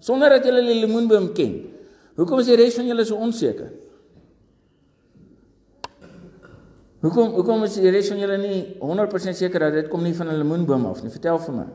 Sonder 0.00 0.28
dat 0.28 0.44
julle 0.44 0.62
die 0.62 0.80
lemoenboom 0.80 1.32
ken. 1.32 1.70
Hoekom 2.16 2.38
is 2.38 2.46
die 2.46 2.56
res 2.56 2.74
van 2.74 2.86
julle 2.86 3.04
so 3.04 3.16
onseker? 3.16 3.72
Hoekom 7.00 7.34
hoekom 7.34 7.64
is 7.64 7.74
die 7.74 7.90
res 7.90 8.08
van 8.08 8.18
julle 8.18 8.38
nie 8.38 8.76
100% 8.80 9.36
seker 9.36 9.60
dat 9.60 9.72
dit 9.72 9.88
kom 9.88 10.02
nie 10.02 10.14
van 10.14 10.28
'n 10.28 10.38
lemoenboom 10.38 10.86
af 10.86 11.02
nie? 11.02 11.10
Vertel 11.10 11.38
vir 11.38 11.54
my. 11.54 11.66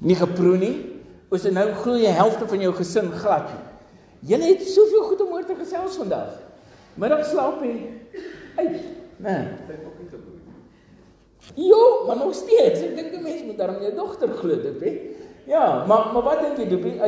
Nie 0.00 0.14
geproe 0.14 0.58
nie. 0.58 0.76
Ons 1.30 1.42
het 1.42 1.52
nou 1.52 1.72
glo 1.72 1.94
jy 1.94 2.10
helfte 2.10 2.46
van 2.46 2.60
jou 2.60 2.72
gesin 2.72 3.10
glad 3.12 3.48
nie. 3.48 3.69
Julle 4.20 4.44
het 4.44 4.62
soveel 4.68 5.02
goed 5.02 5.20
om 5.24 5.32
oor 5.32 5.44
te 5.44 5.54
gesels 5.54 5.96
vandag. 5.96 6.36
Middag 7.00 7.24
slaap 7.24 7.62
jy 7.64 7.76
uit, 8.56 8.80
né? 9.24 9.36
Jo, 11.56 12.04
maar 12.06 12.16
nog 12.20 12.34
steeds, 12.34 12.82
ek 12.84 12.96
dink 12.98 13.14
die 13.14 13.22
mens 13.24 13.44
moet 13.46 13.56
daarom 13.58 13.80
jou 13.82 13.94
dogter 13.96 14.32
glo, 14.36 14.58
dit 14.60 14.82
hè. 14.84 14.92
Ja, 15.48 15.84
maar 15.88 16.12
maar 16.12 16.22
wat 16.22 16.42
dink 16.44 16.60
jy, 16.60 16.66
Doopie? 16.68 17.00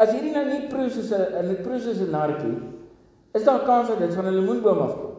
As 0.00 0.12
hierdie 0.12 0.32
nou 0.34 0.44
nie 0.48 0.68
proe 0.68 0.88
soos 0.90 1.10
'n 1.12 1.48
'n 1.48 1.56
proe 1.64 1.80
soos 1.80 2.00
'n 2.00 2.10
narkie, 2.10 2.56
is 3.34 3.44
daar 3.44 3.64
kans 3.64 3.88
dat 3.88 3.98
dit 3.98 4.14
van 4.14 4.26
'n 4.26 4.34
lemoenboom 4.34 4.78
afkom? 4.78 5.14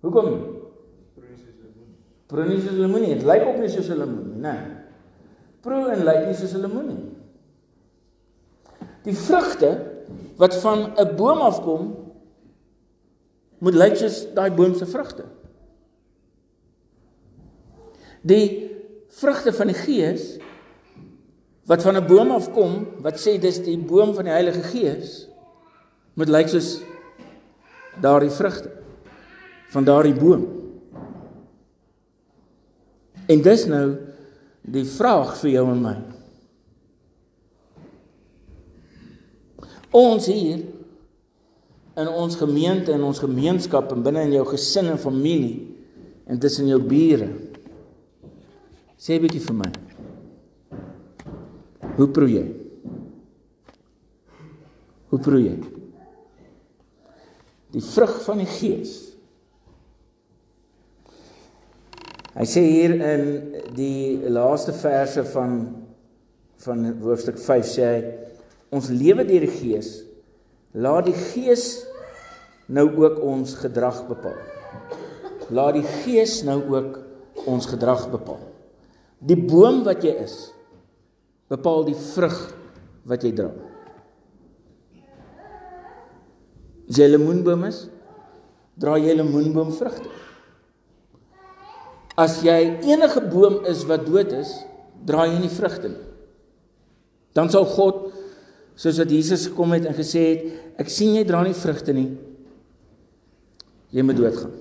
Hoekom? 0.00 0.28
Proe 1.14 1.34
soos 1.38 1.56
lemoen. 1.62 1.94
Proe 2.26 2.44
nie 2.46 2.60
soos 2.60 2.78
lemoen 2.78 3.00
nie, 3.00 3.14
dit 3.14 3.24
lyk 3.24 3.46
ook 3.46 3.58
nie 3.58 3.68
soos 3.68 3.88
'n 3.88 3.98
lemoen 3.98 4.28
nie, 4.32 4.40
né? 4.40 4.56
Proe 5.60 5.90
en 5.90 6.04
lyk 6.04 6.26
nie 6.26 6.34
soos 6.34 6.54
'n 6.54 6.60
lemoen 6.60 6.86
nie. 6.86 7.11
Die 9.02 9.16
vrugte 9.16 9.72
wat 10.36 10.56
van 10.62 10.92
'n 10.96 11.16
boom 11.16 11.38
afkom 11.38 11.96
moet 13.58 13.74
lyk 13.74 13.96
soos 13.96 14.26
daai 14.34 14.50
boom 14.50 14.74
se 14.74 14.86
vrugte. 14.86 15.24
Die 18.22 18.70
vrugte 19.08 19.52
van 19.52 19.66
die 19.66 19.78
Gees 19.78 20.38
wat 21.66 21.82
van 21.82 21.96
'n 21.96 22.06
boom 22.06 22.30
afkom, 22.30 22.86
wat 23.02 23.20
sê 23.20 23.38
dis 23.38 23.58
die 23.62 23.78
boom 23.78 24.14
van 24.14 24.24
die 24.24 24.32
Heilige 24.32 24.62
Gees, 24.62 25.28
moet 26.14 26.28
lyk 26.28 26.48
soos 26.48 26.80
daardie 28.00 28.30
vrugte 28.30 28.70
van 29.72 29.84
daardie 29.84 30.14
boom. 30.14 30.46
En 33.26 33.42
dis 33.42 33.64
nou 33.66 33.96
die 34.60 34.84
vraag 34.84 35.36
vir 35.36 35.50
jou 35.50 35.70
en 35.70 35.80
my. 35.82 35.96
Ons 39.92 40.26
hier 40.26 40.62
in 42.00 42.08
ons 42.08 42.36
gemeente 42.40 42.94
en 42.94 43.04
ons 43.04 43.20
gemeenskap 43.20 43.90
en 43.92 44.04
binne 44.04 44.24
in 44.24 44.32
jou 44.38 44.44
gesin 44.54 44.88
en 44.88 45.00
familie 45.00 45.68
en 46.24 46.40
tussen 46.40 46.70
jou 46.70 46.80
bure. 46.80 47.28
Sê 48.96 49.18
'n 49.18 49.22
bietjie 49.22 49.44
vir 49.44 49.54
my. 49.54 49.70
Hoe 51.96 52.08
proe 52.08 52.30
jy? 52.30 52.46
Hoe 55.10 55.20
proe 55.20 55.42
jy? 55.42 55.58
Die 57.72 57.84
vrug 57.84 58.22
van 58.24 58.38
die 58.38 58.46
Gees. 58.46 59.12
Hy 62.32 62.46
sê 62.48 62.62
hier 62.64 62.94
in 62.96 63.24
die 63.76 64.16
laaste 64.28 64.72
verse 64.72 65.24
van 65.34 65.58
van 66.62 66.84
hoofstuk 67.02 67.38
5 67.42 67.66
sê 67.66 67.82
hy 67.82 68.31
ons 68.72 68.88
lewe 68.88 69.24
deur 69.28 69.44
die 69.44 69.52
Gees. 69.52 69.90
Laat 70.72 71.10
die 71.10 71.16
Gees 71.16 71.82
nou 72.72 72.86
ook 73.02 73.20
ons 73.20 73.54
gedrag 73.60 74.00
bepaal. 74.08 74.38
Laat 75.52 75.76
die 75.76 75.84
Gees 76.04 76.40
nou 76.48 76.58
ook 76.72 76.96
ons 77.48 77.68
gedrag 77.68 78.06
bepaal. 78.12 78.40
Die 79.22 79.36
boom 79.36 79.82
wat 79.86 80.02
jy 80.04 80.14
is, 80.24 80.36
bepaal 81.52 81.84
die 81.86 81.98
vrug 81.98 82.38
wat 83.08 83.26
jy 83.26 83.34
dra. 83.36 83.50
As 86.88 86.98
jy 86.98 87.06
'n 87.06 87.12
lemoenboom 87.12 87.64
is, 87.64 87.88
dra 88.76 88.96
jy 88.98 89.14
lemoenboom 89.16 89.70
vrugte. 89.72 90.08
As 92.16 92.42
jy 92.42 92.78
enige 92.84 93.20
boom 93.32 93.64
is 93.64 93.84
wat 93.88 94.04
dood 94.06 94.32
is, 94.32 94.64
dra 95.04 95.26
jy 95.26 95.38
nie 95.40 95.48
vrugte 95.48 95.88
nie. 95.88 96.06
Dan 97.32 97.48
sal 97.50 97.64
God 97.64 98.01
soos 98.82 98.98
wat 98.98 99.12
Jesus 99.14 99.46
gekom 99.46 99.76
het 99.76 99.86
en 99.86 99.94
gesê 99.94 100.22
het, 100.26 100.46
ek 100.82 100.90
sien 100.90 101.14
jy 101.14 101.22
dra 101.26 101.44
nie 101.46 101.54
vrugte 101.54 101.94
nie. 101.94 102.08
Jy 103.94 104.02
moet 104.02 104.18
doodgaan. 104.18 104.56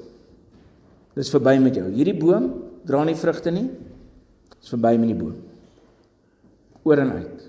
Dis 1.17 1.31
verby 1.33 1.55
met 1.63 1.79
jou. 1.79 1.87
Hierdie 1.89 2.17
boom 2.19 2.51
dra 2.85 3.01
nie 3.07 3.17
vrugte 3.17 3.53
nie. 3.53 3.65
Dis 4.59 4.69
verby 4.75 4.93
met 4.99 5.09
die 5.09 5.17
boom. 5.17 5.39
Oor 6.85 7.01
en 7.01 7.15
uit. 7.17 7.47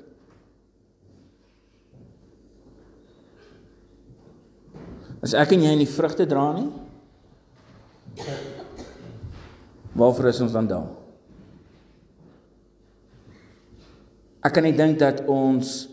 As 5.23 5.37
ek 5.39 5.53
en 5.55 5.69
jy 5.69 5.77
nie 5.79 5.87
vrugte 5.87 6.25
dra 6.27 6.49
nie, 6.57 6.67
waarvoor 9.95 10.33
is 10.33 10.41
ons 10.43 10.57
dan 10.57 10.67
daar? 10.73 10.89
Ek 14.43 14.57
kan 14.57 14.67
nie 14.67 14.75
dink 14.75 14.99
dat 14.99 15.23
ons 15.31 15.92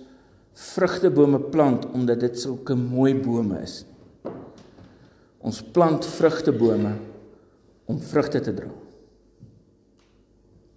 vrugtebome 0.60 1.40
plant 1.54 1.86
omdat 1.96 2.20
dit 2.26 2.40
sulke 2.40 2.76
mooi 2.76 3.14
bome 3.16 3.62
is. 3.64 3.82
Ons 5.40 5.62
plant 5.64 6.04
vrugtebome 6.18 6.92
om 7.90 8.00
vrugte 8.12 8.42
te 8.44 8.54
dra. 8.54 8.70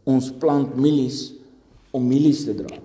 Ons 0.09 0.31
plant 0.43 0.77
mielies 0.79 1.33
om 1.93 2.07
mielies 2.07 2.45
te 2.47 2.55
dra. 2.57 2.79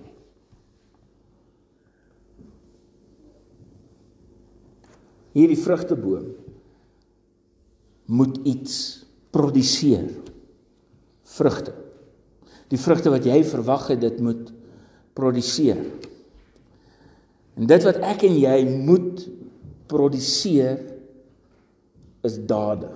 Hierdie 5.38 5.60
vrugteboom 5.60 6.32
moet 8.10 8.40
iets 8.48 8.74
produseer. 9.30 10.08
Vrugte. 11.38 11.74
Die 12.72 12.80
vrugte 12.80 13.12
wat 13.12 13.26
jy 13.28 13.38
verwag 13.46 13.86
het 13.92 14.02
dit 14.02 14.18
moet 14.24 14.50
produseer. 15.16 15.78
En 17.58 17.66
dit 17.66 17.86
wat 17.88 17.98
ek 18.06 18.22
en 18.28 18.36
jy 18.38 18.58
moet 18.86 19.24
produseer 19.90 20.78
is 22.26 22.38
dade. 22.46 22.92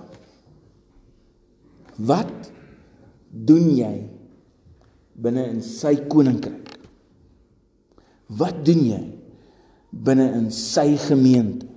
Wat 1.99 2.51
doen 3.29 3.67
jy 3.75 3.93
binne 5.23 5.45
in 5.51 5.59
sy 5.65 5.97
koninkryk? 6.09 6.71
Wat 8.33 8.63
doen 8.65 8.81
jy 8.87 9.03
binne 9.91 10.29
in 10.39 10.49
sy 10.55 10.93
gemeente? 11.09 11.67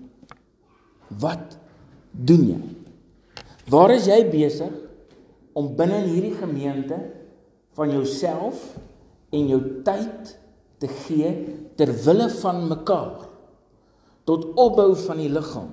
Wat 1.20 1.58
doen 2.10 2.46
jy? 2.54 2.62
Waar 3.70 3.96
is 3.96 4.06
jy 4.06 4.22
besig 4.30 4.72
om 5.58 5.72
binne 5.76 6.04
in 6.04 6.12
hierdie 6.14 6.36
gemeente 6.38 6.98
van 7.76 7.92
jouself 7.92 8.62
en 9.34 9.48
jou 9.50 9.60
tyd 9.84 10.36
te 10.80 10.90
gee 11.04 11.32
ter 11.76 11.92
wille 12.06 12.28
van 12.40 12.62
mekaar 12.68 13.26
tot 14.26 14.48
opbou 14.58 14.94
van 15.06 15.20
die 15.22 15.30
liggaam 15.32 15.72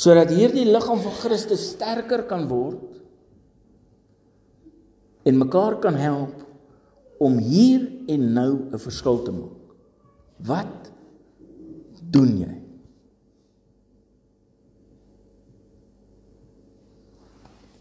sodat 0.00 0.30
hierdie 0.32 0.64
liggaam 0.68 1.00
van 1.04 1.16
Christus 1.20 1.70
sterker 1.74 2.24
kan 2.28 2.46
word 2.48 3.00
en 5.28 5.40
mekaar 5.40 5.76
kan 5.82 5.98
help 6.00 6.46
om 7.20 7.36
hier 7.38 7.84
en 8.08 8.32
nou 8.32 8.52
'n 8.72 8.78
verskil 8.78 9.22
te 9.22 9.32
maak. 9.32 9.60
Wat 10.38 10.92
doen 12.10 12.38
jy? 12.38 12.54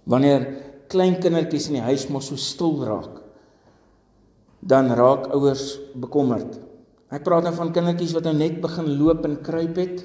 Wanneer 0.04 0.42
klein 0.88 1.20
kindertjies 1.22 1.68
in 1.68 1.74
die 1.74 1.86
huis 1.86 2.08
mos 2.10 2.28
so 2.28 2.36
stil 2.36 2.84
raak, 2.84 3.19
dan 4.60 4.92
raak 4.92 5.30
ouers 5.34 5.80
bekommerd. 5.96 6.60
Ek 7.10 7.24
praat 7.26 7.48
nou 7.48 7.54
van 7.56 7.72
kindertjies 7.74 8.14
wat 8.14 8.28
nou 8.28 8.36
net 8.38 8.60
begin 8.62 8.90
loop 9.00 9.24
en 9.26 9.40
kruip 9.42 9.80
het. 9.82 10.04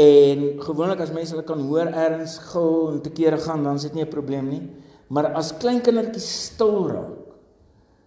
En 0.00 0.44
gewoonlik 0.60 1.00
as 1.00 1.12
mense 1.14 1.34
hulle 1.34 1.46
kan 1.46 1.62
hoor 1.66 1.88
ergens 1.88 2.38
gil 2.50 2.92
en 2.92 3.00
te 3.04 3.12
kere 3.14 3.38
gaan, 3.40 3.64
dan 3.64 3.80
is 3.80 3.88
dit 3.88 3.94
nie 3.94 4.04
'n 4.04 4.12
probleem 4.12 4.48
nie. 4.48 4.62
Maar 5.08 5.32
as 5.34 5.56
klein 5.56 5.80
kindertjies 5.80 6.44
stil 6.52 6.88
raak, 6.88 7.18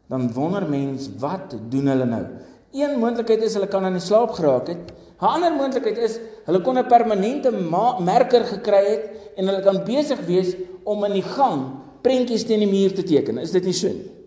dan 0.08 0.32
wonder 0.34 0.70
mens 0.70 1.10
wat 1.20 1.56
doen 1.70 1.88
hulle 1.88 2.06
nou? 2.06 2.26
Een 2.72 3.00
moontlikheid 3.00 3.42
is 3.44 3.54
hulle 3.54 3.68
kan 3.68 3.84
aan 3.86 3.94
die 3.94 4.02
slaap 4.02 4.32
geraak 4.32 4.68
het. 4.68 4.94
'n 5.22 5.26
Ander 5.26 5.52
moontlikheid 5.52 5.98
is 5.98 6.20
hulle 6.46 6.62
kon 6.62 6.78
'n 6.78 6.88
permanente 6.88 7.52
merker 8.00 8.44
gekry 8.46 8.86
het 8.86 9.04
en 9.38 9.48
hulle 9.48 9.62
kan 9.62 9.84
besig 9.84 10.20
wees 10.26 10.56
om 10.84 11.04
in 11.06 11.14
die 11.14 11.30
gang 11.38 11.72
prentjies 12.02 12.46
teen 12.46 12.60
die 12.60 12.72
muur 12.72 12.94
te 12.94 13.04
teken. 13.04 13.38
Is 13.38 13.52
dit 13.52 13.64
nie 13.64 13.74
so 13.74 13.88
nie? 13.88 14.23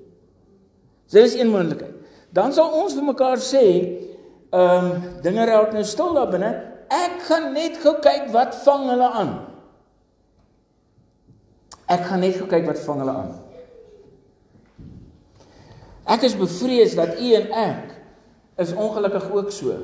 So 1.06 1.18
dis 1.18 1.36
een 1.38 1.50
moontlikheid. 1.52 1.94
Dan 2.34 2.52
sal 2.52 2.74
ons 2.76 2.94
vir 2.96 3.06
mekaar 3.06 3.40
sê, 3.42 3.64
ehm 4.52 4.88
um, 4.90 5.04
dinge 5.24 5.46
raak 5.48 5.72
nou 5.74 5.84
stil 5.86 6.14
daar 6.16 6.30
binne. 6.30 6.52
Ek 6.92 7.22
gaan 7.26 7.52
net 7.54 7.78
gou 7.82 7.96
kyk 8.02 8.30
wat 8.34 8.54
vang 8.64 8.86
hulle 8.90 9.08
aan. 9.20 9.32
Ek 11.90 12.02
gaan 12.06 12.22
net 12.22 12.38
gou 12.38 12.46
kyk 12.50 12.66
wat 12.66 12.82
vang 12.82 13.02
hulle 13.02 13.14
aan. 13.22 13.32
Ek 16.06 16.22
is 16.26 16.36
bevrees 16.38 16.94
dat 16.98 17.18
u 17.18 17.32
en 17.34 17.48
ek 17.50 17.94
is 18.62 18.74
ongelukkig 18.74 19.30
ook 19.34 19.50
so. 19.54 19.74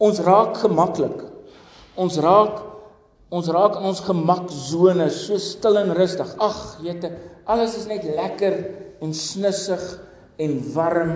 Ons 0.00 0.22
raak 0.24 0.56
gemaklik. 0.62 1.26
Ons 1.94 2.16
raak 2.24 2.62
ons 3.32 3.48
raak 3.48 3.78
in 3.80 3.86
ons 3.88 4.00
gemaksone 4.04 5.06
so 5.12 5.38
stil 5.40 5.78
en 5.80 5.94
rustig. 5.96 6.34
Ag, 6.36 6.58
jete, 6.84 7.08
alles 7.48 7.78
is 7.78 7.86
net 7.88 8.04
lekker 8.04 8.58
en 9.00 9.14
snissig 9.16 9.80
en 10.36 10.56
warm. 10.74 11.12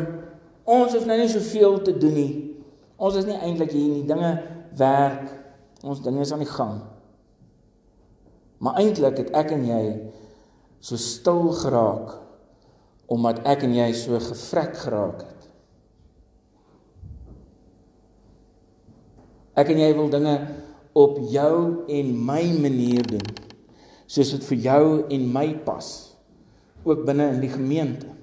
Ons 0.67 0.97
hoef 0.97 1.07
nou 1.07 1.17
nie 1.21 1.31
soveel 1.31 1.81
te 1.87 1.95
doen 1.97 2.15
nie. 2.17 2.33
Ons 2.97 3.21
is 3.21 3.29
nie 3.29 3.39
eintlik 3.39 3.73
hier 3.77 3.93
nie. 3.93 4.05
Dinge 4.09 4.33
werk. 4.79 5.31
Ons 5.87 6.03
dinge 6.05 6.25
is 6.25 6.33
aan 6.35 6.45
die 6.45 6.51
gang. 6.51 6.81
Maar 8.59 8.81
eintlik 8.81 9.21
het 9.21 9.35
ek 9.37 9.53
en 9.57 9.67
jy 9.69 9.83
so 10.81 10.99
stil 11.01 11.51
geraak 11.57 12.23
omdat 13.13 13.45
ek 13.47 13.63
en 13.67 13.75
jy 13.77 13.87
so 13.95 14.19
gevrek 14.19 14.73
geraak 14.81 15.21
het. 15.23 15.45
Ek 19.57 19.71
en 19.73 19.79
jy 19.81 19.93
wil 19.97 20.11
dinge 20.13 20.35
op 20.97 21.21
jou 21.31 21.87
en 21.93 22.11
my 22.27 22.43
manier 22.59 23.07
doen. 23.07 23.23
Soos 24.11 24.33
dit 24.35 24.45
vir 24.51 24.59
jou 24.67 24.83
en 25.13 25.31
my 25.33 25.47
pas. 25.67 25.87
Ook 26.87 27.07
binne 27.07 27.31
in 27.37 27.41
die 27.45 27.53
gemeente. 27.53 28.16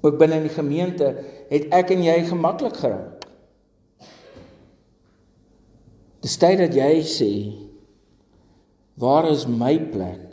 Ook 0.00 0.18
binne 0.18 0.38
in 0.38 0.46
die 0.46 0.54
gemeente 0.54 1.12
het 1.50 1.70
ek 1.74 1.94
en 1.94 2.04
jy 2.06 2.18
gemaklik 2.28 2.76
geraak. 2.78 3.24
Dis 6.22 6.36
tyd 6.38 6.60
dat 6.62 6.76
jy 6.76 6.92
sê 7.06 7.32
Waar 8.98 9.28
is 9.30 9.46
my 9.46 9.76
plek 9.92 10.24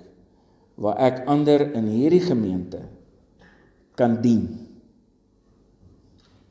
waar 0.82 0.98
ek 1.06 1.22
ander 1.30 1.62
in 1.78 1.86
hierdie 1.86 2.24
gemeente 2.26 2.82
kan 3.96 4.18
dien? 4.24 4.48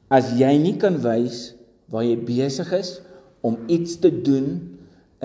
As 0.07 0.31
jy 0.39 0.53
nie 0.63 0.77
kan 0.79 1.01
wys 1.03 1.57
waar 1.91 2.07
jy 2.07 2.15
besig 2.23 2.71
is 2.79 2.97
om 3.45 3.59
iets 3.67 3.99
te 3.99 4.13
doen 4.15 4.55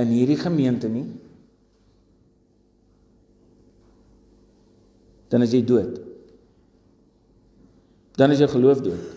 in 0.01 0.11
hierdie 0.15 0.39
gemeente 0.41 0.89
nie, 0.89 1.05
dan 5.29 5.45
is 5.45 5.53
jy 5.53 5.61
dood. 5.61 6.08
Dan 8.19 8.35
is 8.35 8.41
jou 8.43 8.49
geloof 8.51 8.81
dood. 8.83 9.15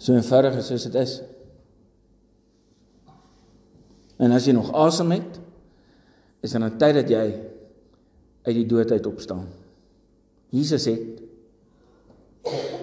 So 0.00 0.16
eenvoudig 0.16 0.56
is 0.56 0.70
soos 0.72 0.86
dit 0.88 0.96
is. 0.96 1.18
En 4.20 4.32
as 4.32 4.48
jy 4.48 4.54
nog 4.56 4.72
asem 4.76 5.12
het, 5.12 5.40
is 6.40 6.56
dit 6.56 6.62
'n 6.62 6.78
tyd 6.80 6.94
dat 6.94 7.08
jy 7.08 7.26
uit 8.42 8.56
die 8.56 8.66
dood 8.66 8.90
uit 8.90 9.06
opstaan. 9.06 9.46
Jesus 10.48 10.84
het 10.84 11.20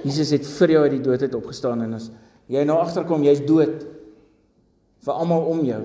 Jesus 0.03 0.29
het 0.29 0.45
vir 0.45 0.69
jou 0.69 0.83
uit 0.83 0.91
die 0.91 1.01
dood 1.01 1.21
uit 1.21 1.35
opgestaan 1.35 1.81
en 1.81 1.93
as 1.93 2.11
jy 2.45 2.63
nou 2.63 2.77
agterkom 2.77 3.23
jy's 3.23 3.41
dood 3.45 3.85
vir 5.03 5.13
almal 5.13 5.49
om 5.49 5.65
jou 5.65 5.83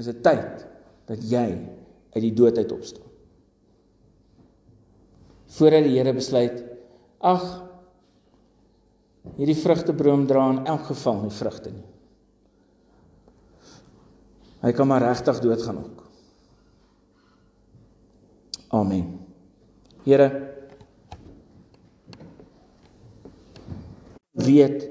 is 0.00 0.08
dit 0.08 0.22
tyd 0.24 0.66
dat 1.06 1.22
jy 1.30 1.46
uit 2.14 2.22
die 2.24 2.34
dood 2.34 2.58
uit 2.58 2.72
opstaan. 2.72 3.11
Voordat 5.52 5.84
die 5.84 5.98
Here 5.98 6.12
besluit, 6.16 6.62
ag 7.20 7.42
hierdie 9.36 9.58
vrugteboom 9.58 10.26
dra 10.26 10.48
in 10.50 10.62
elk 10.66 10.88
geval 10.90 11.20
nie 11.22 11.34
vrugte 11.34 11.72
nie. 11.74 11.84
Hy 14.62 14.72
kan 14.78 14.88
maar 14.88 15.02
regtig 15.02 15.40
doodgaan 15.42 15.82
ook. 15.82 16.02
Amen. 18.72 19.18
Here 20.06 20.28
weet 24.32 24.88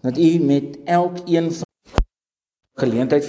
dat 0.00 0.18
u 0.18 0.38
met 0.38 0.78
elkeen 0.84 1.52
van 1.52 1.68
geleentheid 2.72 3.18